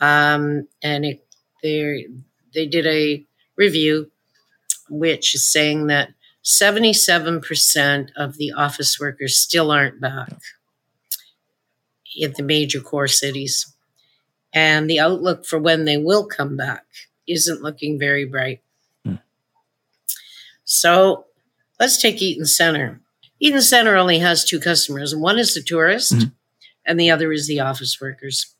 Um, 0.00 0.68
and 0.82 1.04
it, 1.04 1.26
they 1.62 2.06
they 2.54 2.66
did 2.66 2.86
a 2.86 3.26
review, 3.56 4.10
which 4.88 5.34
is 5.34 5.44
saying 5.44 5.88
that 5.88 6.10
seventy 6.42 6.92
seven 6.92 7.40
percent 7.40 8.12
of 8.16 8.36
the 8.38 8.52
office 8.52 8.98
workers 8.98 9.36
still 9.36 9.72
aren't 9.72 10.00
back 10.00 10.32
in 12.16 12.32
the 12.36 12.42
major 12.42 12.80
core 12.80 13.08
cities 13.08 13.74
and 14.52 14.88
the 14.88 15.00
outlook 15.00 15.46
for 15.46 15.58
when 15.58 15.84
they 15.84 15.96
will 15.96 16.26
come 16.26 16.56
back 16.56 16.86
isn't 17.26 17.62
looking 17.62 17.98
very 17.98 18.24
bright. 18.24 18.60
Mm. 19.06 19.20
So 20.64 21.26
let's 21.78 22.00
take 22.00 22.22
Eaton 22.22 22.46
Center. 22.46 23.00
Eaton 23.40 23.62
Center 23.62 23.96
only 23.96 24.18
has 24.18 24.44
two 24.44 24.58
customers, 24.58 25.12
and 25.12 25.22
one 25.22 25.38
is 25.38 25.54
the 25.54 25.62
tourist, 25.62 26.12
mm-hmm. 26.12 26.28
and 26.84 26.98
the 26.98 27.10
other 27.10 27.32
is 27.32 27.46
the 27.46 27.60
office 27.60 28.00
workers. 28.00 28.54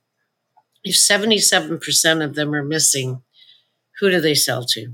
If 0.85 0.95
77% 0.95 2.25
of 2.25 2.35
them 2.35 2.55
are 2.55 2.65
missing, 2.65 3.23
who 3.99 4.11
do 4.11 4.21
they 4.21 4.35
sell 4.35 4.65
to? 4.67 4.93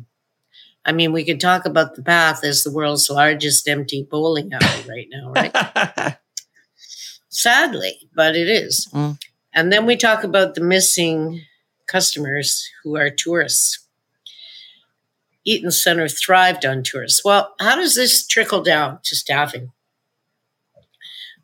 I 0.87 0.93
mean, 0.93 1.13
we 1.13 1.25
could 1.25 1.41
talk 1.41 1.65
about 1.65 1.95
the 1.95 2.03
path 2.03 2.45
as 2.45 2.63
the 2.63 2.73
world's 2.73 3.09
largest 3.09 3.69
empty 3.69 4.07
bowling 4.11 4.53
alley 4.53 4.85
right 4.89 5.09
now, 5.11 5.33
right? 5.33 6.17
Sadly, 7.29 8.09
but 8.15 8.37
it 8.37 8.49
is. 8.49 8.89
Mm. 8.93 9.19
And 9.55 9.73
then 9.73 9.87
we 9.87 9.97
talk 9.97 10.25
about 10.25 10.55
the 10.55 10.61
missing 10.61 11.43
customers 11.87 12.69
who 12.83 12.97
are 12.97 13.09
tourists. 13.09 13.87
Eaton 15.45 15.71
Center 15.71 16.09
thrived 16.09 16.65
on 16.67 16.83
tourists. 16.83 17.25
Well, 17.25 17.55
how 17.61 17.77
does 17.77 17.95
this 17.95 18.27
trickle 18.27 18.63
down 18.63 18.99
to 19.05 19.15
staffing? 19.15 19.71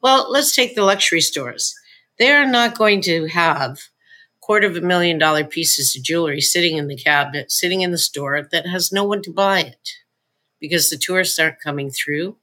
Well, 0.02 0.31
let's 0.31 0.55
take 0.55 0.75
the 0.75 0.85
luxury 0.85 1.21
stores. 1.21 1.75
They're 2.19 2.49
not 2.49 2.76
going 2.76 3.02
to 3.02 3.26
have 3.26 3.79
quarter 4.40 4.67
of 4.67 4.76
a 4.76 4.81
million 4.81 5.19
dollar 5.19 5.45
pieces 5.45 5.95
of 5.95 6.02
jewelry 6.02 6.40
sitting 6.40 6.76
in 6.76 6.88
the 6.88 6.97
cabinet, 6.97 7.52
sitting 7.52 7.83
in 7.83 7.93
the 7.93 7.99
store 7.99 8.43
that 8.50 8.67
has 8.67 8.90
no 8.90 9.05
one 9.05 9.23
to 9.23 9.33
buy 9.33 9.61
it 9.61 9.90
because 10.59 10.90
the 10.90 10.97
tourists 10.97 11.38
aren't 11.38 11.61
coming 11.61 11.90
through 11.90 12.37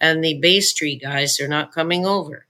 and 0.00 0.24
the 0.24 0.38
Bay 0.40 0.60
Street 0.60 1.02
guys 1.02 1.38
are 1.40 1.48
not 1.48 1.72
coming 1.72 2.06
over. 2.06 2.46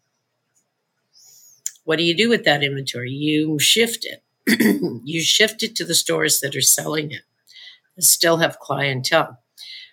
What 1.91 1.99
do 1.99 2.05
you 2.05 2.17
do 2.17 2.29
with 2.29 2.45
that 2.45 2.63
inventory? 2.63 3.11
You 3.11 3.59
shift 3.59 4.07
it. 4.07 4.23
you 5.05 5.21
shift 5.23 5.65
it 5.65 5.75
to 5.75 5.85
the 5.85 5.97
stores 5.97 6.39
that 6.39 6.55
are 6.55 6.61
selling 6.61 7.11
it 7.11 7.23
and 7.97 8.05
still 8.05 8.37
have 8.37 8.61
clientele. 8.61 9.41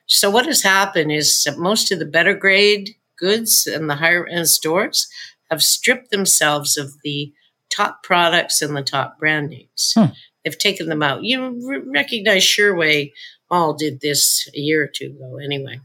So 0.05 0.29
what 0.29 0.45
has 0.45 0.61
happened 0.61 1.11
is 1.11 1.43
that 1.45 1.57
most 1.57 1.91
of 1.91 1.97
the 1.97 2.05
better 2.05 2.35
grade 2.35 2.91
goods 3.17 3.65
and 3.65 3.89
the 3.89 3.95
higher 3.95 4.27
end 4.27 4.47
stores 4.47 5.07
have 5.49 5.63
stripped 5.63 6.11
themselves 6.11 6.77
of 6.77 7.01
the 7.03 7.33
top 7.75 8.03
products 8.03 8.61
and 8.61 8.77
the 8.77 8.83
top 8.83 9.17
brand 9.17 9.49
names. 9.49 9.93
Hmm. 9.97 10.13
They've 10.45 10.55
taken 10.55 10.89
them 10.89 11.01
out. 11.01 11.23
You 11.23 11.59
re- 11.67 11.81
recognize 11.83 12.43
Sherway 12.43 13.11
all 13.49 13.73
did 13.73 14.01
this 14.01 14.47
a 14.55 14.59
year 14.59 14.83
or 14.83 14.87
two 14.87 15.15
ago 15.15 15.37
anyway. 15.43 15.79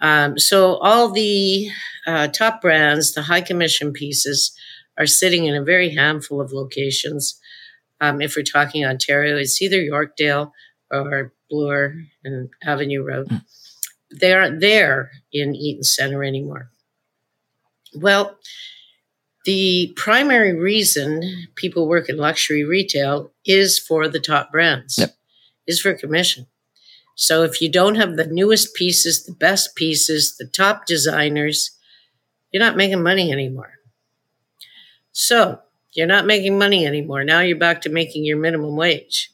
Um, 0.00 0.38
so 0.38 0.76
all 0.76 1.10
the 1.10 1.68
uh, 2.06 2.28
top 2.28 2.62
brands, 2.62 3.12
the 3.12 3.20
high 3.20 3.42
commission 3.42 3.92
pieces, 3.92 4.56
are 4.98 5.06
sitting 5.06 5.44
in 5.46 5.54
a 5.54 5.62
very 5.64 5.90
handful 5.90 6.40
of 6.40 6.52
locations. 6.52 7.38
Um, 8.00 8.20
if 8.20 8.36
we're 8.36 8.42
talking 8.42 8.84
Ontario, 8.84 9.36
it's 9.36 9.60
either 9.62 9.78
Yorkdale 9.78 10.52
or 10.90 11.32
Bloor 11.50 11.94
and 12.24 12.50
Avenue 12.62 13.02
Road. 13.02 13.28
They 14.10 14.32
aren't 14.32 14.60
there 14.60 15.10
in 15.32 15.54
Eaton 15.54 15.82
Center 15.82 16.22
anymore. 16.22 16.70
Well, 17.94 18.38
the 19.44 19.92
primary 19.96 20.54
reason 20.54 21.48
people 21.54 21.86
work 21.86 22.08
in 22.08 22.16
luxury 22.16 22.64
retail 22.64 23.30
is 23.44 23.78
for 23.78 24.08
the 24.08 24.20
top 24.20 24.50
brands, 24.50 24.98
Yep. 24.98 25.14
is 25.66 25.80
for 25.80 25.94
commission. 25.94 26.46
So 27.16 27.42
if 27.44 27.60
you 27.60 27.70
don't 27.70 27.94
have 27.96 28.16
the 28.16 28.26
newest 28.26 28.74
pieces, 28.74 29.24
the 29.24 29.32
best 29.32 29.76
pieces, 29.76 30.36
the 30.36 30.46
top 30.46 30.86
designers, 30.86 31.70
you're 32.50 32.62
not 32.62 32.76
making 32.76 33.02
money 33.02 33.30
anymore. 33.30 33.73
So 35.14 35.60
you're 35.92 36.08
not 36.08 36.26
making 36.26 36.58
money 36.58 36.84
anymore. 36.84 37.22
Now 37.22 37.38
you're 37.38 37.56
back 37.56 37.80
to 37.82 37.88
making 37.88 38.24
your 38.24 38.36
minimum 38.36 38.74
wage, 38.74 39.30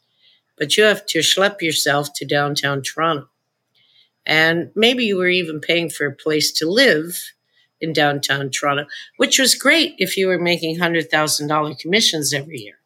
but 0.59 0.77
you 0.77 0.85
have 0.85 1.07
to 1.07 1.21
schlep 1.21 1.63
yourself 1.63 2.13
to 2.17 2.27
downtown 2.27 2.83
Toronto. 2.83 3.29
And 4.27 4.71
maybe 4.75 5.07
you 5.07 5.17
were 5.17 5.29
even 5.29 5.59
paying 5.59 5.89
for 5.89 6.05
a 6.05 6.15
place 6.15 6.53
to 6.53 6.71
live 6.71 7.19
in 7.81 7.95
downtown 7.95 8.51
Toronto, 8.51 8.87
which 9.17 9.39
was 9.39 9.55
great 9.55 9.95
if 9.97 10.19
you 10.19 10.27
were 10.27 10.39
making 10.39 10.79
$100,000 10.79 11.79
commissions 11.79 12.35
every 12.35 12.59
year 12.59 12.79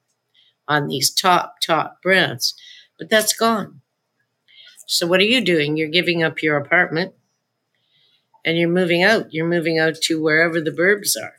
on 0.68 0.86
these 0.86 1.10
top, 1.10 1.56
top 1.60 2.00
brands. 2.00 2.54
But 2.96 3.10
that's 3.10 3.32
gone. 3.32 3.80
So 4.86 5.08
what 5.08 5.18
are 5.18 5.24
you 5.24 5.40
doing? 5.40 5.76
You're 5.76 5.88
giving 5.88 6.22
up 6.22 6.44
your 6.44 6.56
apartment 6.56 7.12
and 8.44 8.56
you're 8.56 8.68
moving 8.68 9.02
out. 9.02 9.34
You're 9.34 9.48
moving 9.48 9.80
out 9.80 9.96
to 10.02 10.22
wherever 10.22 10.60
the 10.60 10.70
burbs 10.70 11.20
are. 11.20 11.34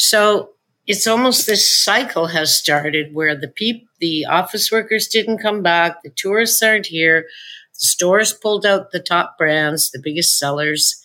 So 0.00 0.52
it's 0.86 1.06
almost 1.06 1.46
this 1.46 1.68
cycle 1.68 2.28
has 2.28 2.58
started 2.58 3.14
where 3.14 3.36
the 3.36 3.48
peop- 3.48 3.86
the 3.98 4.24
office 4.24 4.72
workers 4.72 5.06
didn't 5.06 5.42
come 5.42 5.62
back, 5.62 6.02
the 6.02 6.08
tourists 6.08 6.62
aren't 6.62 6.86
here, 6.86 7.28
the 7.74 7.86
stores 7.86 8.32
pulled 8.32 8.64
out 8.64 8.92
the 8.92 8.98
top 8.98 9.36
brands, 9.36 9.90
the 9.90 10.00
biggest 10.02 10.38
sellers 10.38 11.02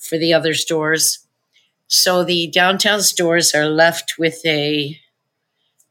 for 0.00 0.18
the 0.18 0.34
other 0.34 0.52
stores. 0.52 1.26
So 1.88 2.22
the 2.22 2.48
downtown 2.48 3.00
stores 3.00 3.54
are 3.54 3.66
left 3.66 4.16
with 4.18 4.44
a 4.44 5.00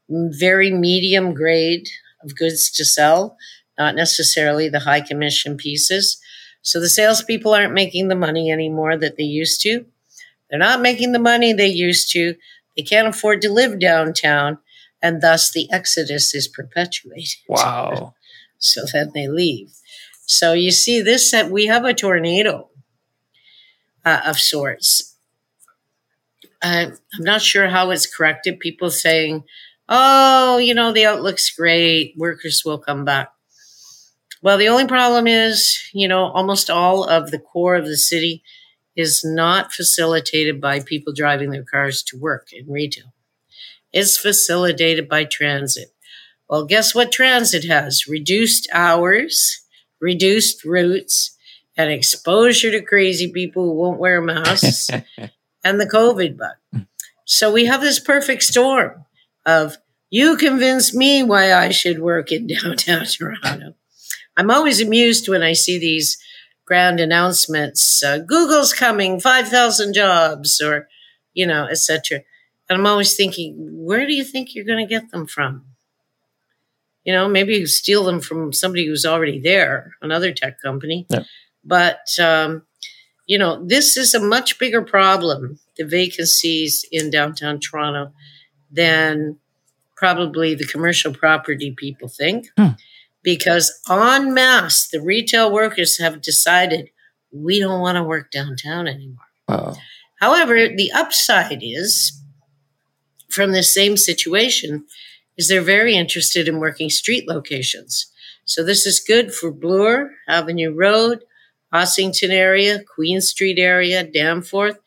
very 0.08 0.70
medium 0.70 1.34
grade 1.34 1.88
of 2.22 2.36
goods 2.36 2.70
to 2.72 2.84
sell, 2.84 3.36
not 3.76 3.96
necessarily 3.96 4.68
the 4.68 4.80
high 4.80 5.00
commission 5.00 5.56
pieces. 5.56 6.20
So 6.62 6.78
the 6.78 6.88
salespeople 6.88 7.54
aren't 7.54 7.74
making 7.74 8.06
the 8.06 8.14
money 8.14 8.52
anymore 8.52 8.96
that 8.96 9.16
they 9.16 9.24
used 9.24 9.60
to. 9.62 9.84
They're 10.50 10.58
not 10.58 10.80
making 10.80 11.12
the 11.12 11.18
money 11.18 11.52
they 11.52 11.68
used 11.68 12.10
to. 12.12 12.34
They 12.76 12.82
can't 12.82 13.08
afford 13.08 13.40
to 13.42 13.52
live 13.52 13.78
downtown, 13.78 14.58
and 15.02 15.22
thus 15.22 15.50
the 15.50 15.70
exodus 15.70 16.34
is 16.34 16.48
perpetuated. 16.48 17.28
Wow. 17.48 18.14
So 18.58 18.82
then 18.92 19.12
they 19.14 19.26
leave. 19.26 19.72
So 20.26 20.52
you 20.52 20.70
see 20.70 21.00
this 21.00 21.30
that 21.30 21.50
we 21.50 21.66
have 21.66 21.84
a 21.84 21.94
tornado 21.94 22.68
uh, 24.04 24.20
of 24.26 24.38
sorts. 24.38 25.16
Uh, 26.62 26.90
I'm 27.14 27.24
not 27.24 27.40
sure 27.40 27.68
how 27.68 27.90
it's 27.90 28.06
corrected. 28.06 28.60
People 28.60 28.90
saying, 28.90 29.44
"Oh, 29.88 30.58
you 30.58 30.74
know, 30.74 30.92
the 30.92 31.06
outlook's 31.06 31.50
great. 31.50 32.14
Workers 32.16 32.62
will 32.64 32.78
come 32.78 33.04
back." 33.04 33.32
Well, 34.42 34.58
the 34.58 34.68
only 34.68 34.86
problem 34.86 35.26
is, 35.26 35.78
you 35.92 36.08
know, 36.08 36.24
almost 36.26 36.70
all 36.70 37.04
of 37.04 37.30
the 37.30 37.38
core 37.38 37.74
of 37.74 37.86
the 37.86 37.96
city 37.96 38.42
is 39.00 39.24
not 39.24 39.72
facilitated 39.72 40.60
by 40.60 40.80
people 40.80 41.12
driving 41.12 41.50
their 41.50 41.64
cars 41.64 42.02
to 42.04 42.18
work 42.18 42.52
in 42.52 42.70
retail. 42.70 43.12
It's 43.92 44.16
facilitated 44.16 45.08
by 45.08 45.24
transit. 45.24 45.92
Well, 46.48 46.64
guess 46.64 46.94
what 46.94 47.12
transit 47.12 47.64
has? 47.64 48.06
Reduced 48.06 48.68
hours, 48.72 49.64
reduced 50.00 50.64
routes, 50.64 51.36
and 51.76 51.90
exposure 51.90 52.70
to 52.70 52.82
crazy 52.82 53.32
people 53.32 53.64
who 53.64 53.72
won't 53.72 54.00
wear 54.00 54.20
masks 54.20 54.90
and 55.64 55.80
the 55.80 55.86
COVID 55.86 56.36
bug. 56.36 56.84
So 57.24 57.52
we 57.52 57.66
have 57.66 57.80
this 57.80 58.00
perfect 58.00 58.42
storm 58.42 59.04
of 59.46 59.78
you 60.10 60.36
convince 60.36 60.94
me 60.94 61.22
why 61.22 61.52
I 61.54 61.70
should 61.70 62.00
work 62.00 62.32
in 62.32 62.46
downtown 62.62 63.04
Toronto. 63.06 63.74
I'm 64.36 64.50
always 64.50 64.80
amused 64.80 65.28
when 65.28 65.42
I 65.42 65.52
see 65.52 65.78
these 65.78 66.18
grand 66.70 67.00
announcements 67.00 68.00
uh, 68.04 68.18
Google's 68.18 68.72
coming, 68.72 69.18
5,000 69.18 69.92
jobs, 69.92 70.60
or, 70.60 70.86
you 71.34 71.44
know, 71.44 71.66
etc. 71.66 72.20
And 72.68 72.78
I'm 72.78 72.86
always 72.86 73.16
thinking, 73.16 73.56
where 73.58 74.06
do 74.06 74.12
you 74.14 74.22
think 74.22 74.54
you're 74.54 74.64
going 74.64 74.86
to 74.86 74.88
get 74.88 75.10
them 75.10 75.26
from? 75.26 75.64
You 77.02 77.12
know, 77.12 77.28
maybe 77.28 77.54
you 77.54 77.66
steal 77.66 78.04
them 78.04 78.20
from 78.20 78.52
somebody 78.52 78.86
who's 78.86 79.04
already 79.04 79.40
there, 79.40 79.94
another 80.00 80.32
tech 80.32 80.62
company. 80.62 81.06
Yeah. 81.10 81.24
But, 81.64 82.06
um, 82.20 82.62
you 83.26 83.36
know, 83.36 83.66
this 83.66 83.96
is 83.96 84.14
a 84.14 84.20
much 84.20 84.56
bigger 84.60 84.82
problem, 84.82 85.58
the 85.76 85.84
vacancies 85.84 86.84
in 86.92 87.10
downtown 87.10 87.58
Toronto, 87.58 88.12
than 88.70 89.38
probably 89.96 90.54
the 90.54 90.66
commercial 90.66 91.12
property 91.12 91.74
people 91.76 92.06
think. 92.06 92.46
Hmm. 92.56 92.74
Because 93.22 93.72
en 93.88 94.32
masse, 94.32 94.88
the 94.88 95.00
retail 95.00 95.52
workers 95.52 95.98
have 95.98 96.22
decided 96.22 96.90
we 97.32 97.60
don't 97.60 97.80
want 97.80 97.96
to 97.96 98.02
work 98.02 98.30
downtown 98.30 98.88
anymore. 98.88 99.26
Wow. 99.48 99.76
However, 100.20 100.68
the 100.68 100.90
upside 100.92 101.60
is 101.62 102.12
from 103.28 103.52
the 103.52 103.62
same 103.62 103.96
situation 103.96 104.84
is 105.36 105.48
they're 105.48 105.62
very 105.62 105.94
interested 105.94 106.48
in 106.48 106.58
working 106.58 106.90
street 106.90 107.26
locations. 107.26 108.06
So 108.44 108.64
this 108.64 108.84
is 108.84 109.00
good 109.00 109.32
for 109.32 109.50
Bloor, 109.50 110.10
Avenue 110.28 110.74
Road, 110.74 111.24
Ossington 111.72 112.30
area, 112.30 112.82
Queen 112.82 113.20
Street 113.20 113.58
area, 113.58 114.04
Danforth. 114.04 114.78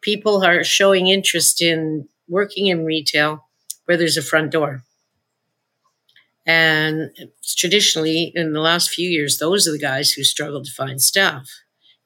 People 0.00 0.44
are 0.44 0.62
showing 0.62 1.08
interest 1.08 1.62
in 1.62 2.06
working 2.28 2.66
in 2.66 2.84
retail 2.84 3.48
where 3.86 3.96
there's 3.96 4.18
a 4.18 4.22
front 4.22 4.52
door. 4.52 4.84
And 6.48 7.10
traditionally, 7.44 8.32
in 8.34 8.54
the 8.54 8.60
last 8.60 8.90
few 8.90 9.06
years, 9.06 9.38
those 9.38 9.68
are 9.68 9.72
the 9.72 9.78
guys 9.78 10.12
who 10.12 10.24
struggled 10.24 10.64
to 10.64 10.72
find 10.72 11.00
staff 11.00 11.46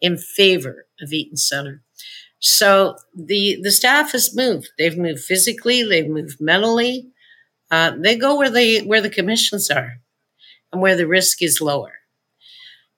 in 0.01 0.19
favor 0.19 0.87
of 1.01 1.13
Eaton 1.13 1.37
Center. 1.37 1.83
So 2.41 2.97
the 3.15 3.61
the 3.63 3.71
staff 3.71 4.11
has 4.11 4.35
moved. 4.35 4.71
They've 4.77 4.99
moved 4.99 5.21
physically. 5.21 5.85
They've 5.85 6.09
moved 6.09 6.41
mentally. 6.41 7.13
Uh, 7.71 7.93
they 7.97 8.17
go 8.17 8.37
where 8.37 8.51
they 8.51 8.81
where 8.81 9.01
the 9.01 9.09
commissions 9.09 9.71
are, 9.71 10.01
and 10.73 10.83
where 10.83 10.97
the 10.97 11.07
risk 11.07 11.41
is 11.41 11.61
lower. 11.61 11.93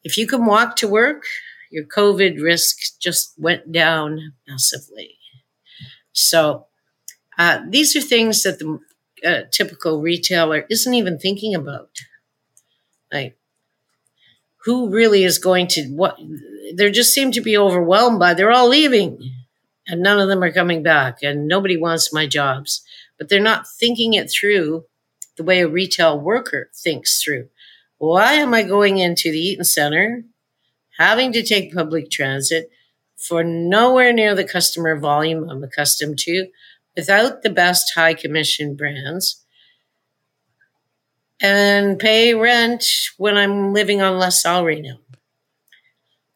If 0.02 0.16
you 0.16 0.26
can 0.26 0.46
walk 0.46 0.76
to 0.76 0.88
work, 0.88 1.24
your 1.70 1.84
COVID 1.84 2.42
risk 2.42 2.98
just 2.98 3.34
went 3.36 3.70
down 3.70 4.32
massively. 4.48 5.18
So 6.12 6.68
uh, 7.36 7.60
these 7.68 7.94
are 7.94 8.00
things 8.00 8.44
that 8.44 8.58
the 8.58 8.78
uh, 9.24 9.42
typical 9.50 10.00
retailer 10.00 10.66
isn't 10.70 10.94
even 10.94 11.18
thinking 11.18 11.54
about. 11.54 11.90
Like 13.12 13.36
who 14.64 14.88
really 14.88 15.24
is 15.24 15.38
going 15.38 15.66
to 15.68 15.86
what? 15.88 16.18
They 16.74 16.90
just 16.90 17.12
seem 17.12 17.32
to 17.32 17.40
be 17.40 17.56
overwhelmed 17.56 18.18
by. 18.18 18.34
They're 18.34 18.50
all 18.50 18.68
leaving, 18.68 19.18
and 19.86 20.02
none 20.02 20.18
of 20.18 20.28
them 20.28 20.42
are 20.42 20.52
coming 20.52 20.82
back, 20.82 21.18
and 21.22 21.46
nobody 21.46 21.76
wants 21.76 22.12
my 22.12 22.26
jobs. 22.26 22.82
But 23.18 23.28
they're 23.28 23.40
not 23.40 23.68
thinking 23.68 24.14
it 24.14 24.30
through 24.30 24.84
the 25.36 25.44
way 25.44 25.60
a 25.60 25.68
retail 25.68 26.18
worker 26.18 26.70
thinks 26.74 27.22
through. 27.22 27.48
Why 27.98 28.34
am 28.34 28.54
I 28.54 28.62
going 28.62 28.98
into 28.98 29.30
the 29.30 29.38
Eaton 29.38 29.64
Center, 29.64 30.24
having 30.98 31.32
to 31.32 31.42
take 31.42 31.74
public 31.74 32.10
transit 32.10 32.70
for 33.16 33.44
nowhere 33.44 34.12
near 34.12 34.34
the 34.34 34.44
customer 34.44 34.98
volume 34.98 35.48
I'm 35.48 35.62
accustomed 35.62 36.18
to, 36.20 36.48
without 36.96 37.42
the 37.42 37.50
best 37.50 37.92
high 37.94 38.14
commission 38.14 38.76
brands? 38.76 39.44
and 41.40 41.98
pay 41.98 42.34
rent 42.34 42.84
when 43.18 43.36
I'm 43.36 43.72
living 43.72 44.00
on 44.00 44.18
less 44.18 44.42
salary 44.42 44.80
now. 44.80 44.96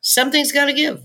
Something's 0.01 0.53
got 0.53 0.67
to 0.67 0.73
give. 0.73 1.03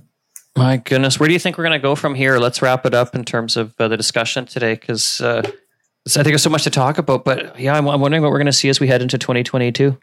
My 0.57 0.77
goodness, 0.77 1.19
where 1.19 1.27
do 1.27 1.33
you 1.33 1.39
think 1.39 1.57
we're 1.57 1.63
going 1.63 1.79
to 1.79 1.83
go 1.83 1.95
from 1.95 2.13
here? 2.13 2.37
Let's 2.37 2.61
wrap 2.61 2.85
it 2.85 2.93
up 2.93 3.15
in 3.15 3.23
terms 3.23 3.57
of 3.57 3.73
uh, 3.79 3.87
the 3.87 3.97
discussion 3.97 4.45
today, 4.45 4.73
because 4.75 5.19
uh, 5.21 5.41
I 5.45 6.09
think 6.09 6.25
there's 6.25 6.43
so 6.43 6.49
much 6.49 6.63
to 6.63 6.69
talk 6.69 6.97
about. 6.97 7.25
But 7.25 7.59
yeah, 7.59 7.75
I'm, 7.75 7.87
I'm 7.87 8.01
wondering 8.01 8.21
what 8.21 8.31
we're 8.31 8.37
going 8.37 8.45
to 8.47 8.53
see 8.53 8.69
as 8.69 8.79
we 8.79 8.87
head 8.87 9.01
into 9.01 9.17
2022. 9.17 9.97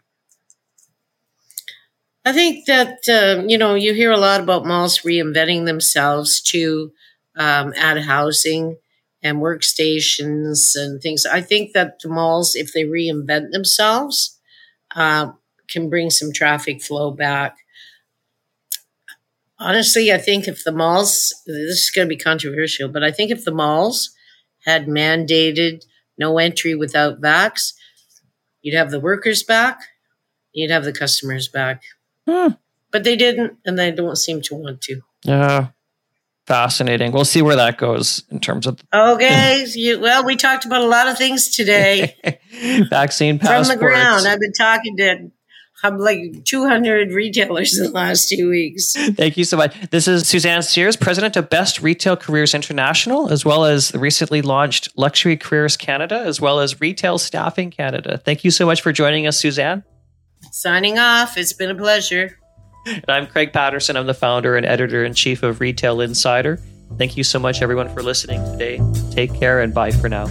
I 2.25 2.33
think 2.33 2.65
that 2.65 2.97
uh, 3.07 3.43
you 3.47 3.57
know 3.57 3.75
you 3.75 3.93
hear 3.93 4.11
a 4.11 4.17
lot 4.17 4.41
about 4.41 4.65
malls 4.65 4.99
reinventing 4.99 5.65
themselves 5.65 6.41
to 6.41 6.91
um, 7.35 7.73
add 7.77 7.99
housing 7.99 8.77
and 9.23 9.37
workstations 9.37 10.75
and 10.75 11.01
things. 11.01 11.25
I 11.25 11.41
think 11.41 11.73
that 11.73 11.99
the 11.99 12.09
malls, 12.09 12.55
if 12.55 12.73
they 12.73 12.83
reinvent 12.83 13.51
themselves, 13.51 14.39
uh, 14.95 15.31
can 15.69 15.89
bring 15.89 16.09
some 16.09 16.33
traffic 16.33 16.81
flow 16.81 17.11
back. 17.11 17.57
Honestly, 19.59 20.11
I 20.11 20.17
think 20.17 20.47
if 20.47 20.63
the 20.63 20.71
malls, 20.71 21.33
this 21.45 21.83
is 21.83 21.91
going 21.91 22.07
to 22.07 22.15
be 22.15 22.17
controversial, 22.17 22.89
but 22.89 23.03
I 23.03 23.11
think 23.11 23.29
if 23.29 23.45
the 23.45 23.51
malls 23.51 24.11
had 24.65 24.87
mandated 24.87 25.85
no 26.17 26.39
entry 26.39 26.73
without 26.73 27.21
vax, 27.21 27.73
you'd 28.61 28.75
have 28.75 28.89
the 28.89 28.99
workers 28.99 29.43
back, 29.43 29.79
you'd 30.51 30.71
have 30.71 30.83
the 30.83 30.91
customers 30.91 31.47
back. 31.47 31.83
Hmm. 32.27 32.53
But 32.91 33.03
they 33.03 33.15
didn't, 33.15 33.57
and 33.65 33.77
they 33.77 33.91
don't 33.91 34.17
seem 34.17 34.41
to 34.41 34.55
want 34.55 34.81
to. 34.81 35.01
Yeah 35.23 35.69
fascinating. 36.51 37.11
We'll 37.11 37.25
see 37.25 37.41
where 37.41 37.55
that 37.55 37.77
goes 37.77 38.23
in 38.29 38.39
terms 38.39 38.67
of. 38.67 38.83
Okay. 38.93 39.65
you, 39.73 39.99
well, 39.99 40.25
we 40.25 40.35
talked 40.35 40.65
about 40.65 40.81
a 40.81 40.87
lot 40.87 41.07
of 41.07 41.17
things 41.17 41.49
today. 41.49 42.15
Vaccine 42.89 43.39
passports. 43.39 43.69
From 43.69 43.77
the 43.77 43.85
ground. 43.85 44.27
I've 44.27 44.39
been 44.39 44.53
talking 44.53 44.97
to 44.97 45.31
I'm 45.83 45.97
like 45.97 46.43
200 46.45 47.11
retailers 47.11 47.75
in 47.77 47.85
the 47.85 47.91
last 47.91 48.29
two 48.29 48.49
weeks. 48.49 48.93
Thank 48.93 49.35
you 49.35 49.43
so 49.43 49.57
much. 49.57 49.75
This 49.89 50.07
is 50.07 50.27
Suzanne 50.27 50.61
Sears, 50.61 50.95
president 50.95 51.35
of 51.35 51.49
Best 51.49 51.81
Retail 51.81 52.15
Careers 52.15 52.53
International, 52.53 53.31
as 53.31 53.43
well 53.43 53.65
as 53.65 53.89
the 53.89 53.97
recently 53.97 54.43
launched 54.43 54.89
Luxury 54.95 55.37
Careers 55.37 55.77
Canada, 55.77 56.19
as 56.19 56.39
well 56.39 56.59
as 56.59 56.79
Retail 56.79 57.17
Staffing 57.17 57.71
Canada. 57.71 58.19
Thank 58.23 58.43
you 58.43 58.51
so 58.51 58.67
much 58.67 58.81
for 58.81 58.91
joining 58.91 59.25
us, 59.25 59.39
Suzanne. 59.39 59.83
Signing 60.51 60.99
off. 60.99 61.35
It's 61.35 61.53
been 61.53 61.71
a 61.71 61.75
pleasure. 61.75 62.37
And 62.85 63.05
I'm 63.07 63.27
Craig 63.27 63.53
Patterson. 63.53 63.95
I'm 63.95 64.07
the 64.07 64.13
founder 64.13 64.57
and 64.57 64.65
editor 64.65 65.03
in 65.05 65.13
chief 65.13 65.43
of 65.43 65.59
Retail 65.59 66.01
Insider. 66.01 66.59
Thank 66.97 67.15
you 67.15 67.23
so 67.23 67.39
much, 67.39 67.61
everyone, 67.61 67.93
for 67.93 68.03
listening 68.03 68.43
today. 68.51 68.81
Take 69.11 69.33
care 69.33 69.61
and 69.61 69.73
bye 69.73 69.91
for 69.91 70.09
now. 70.09 70.27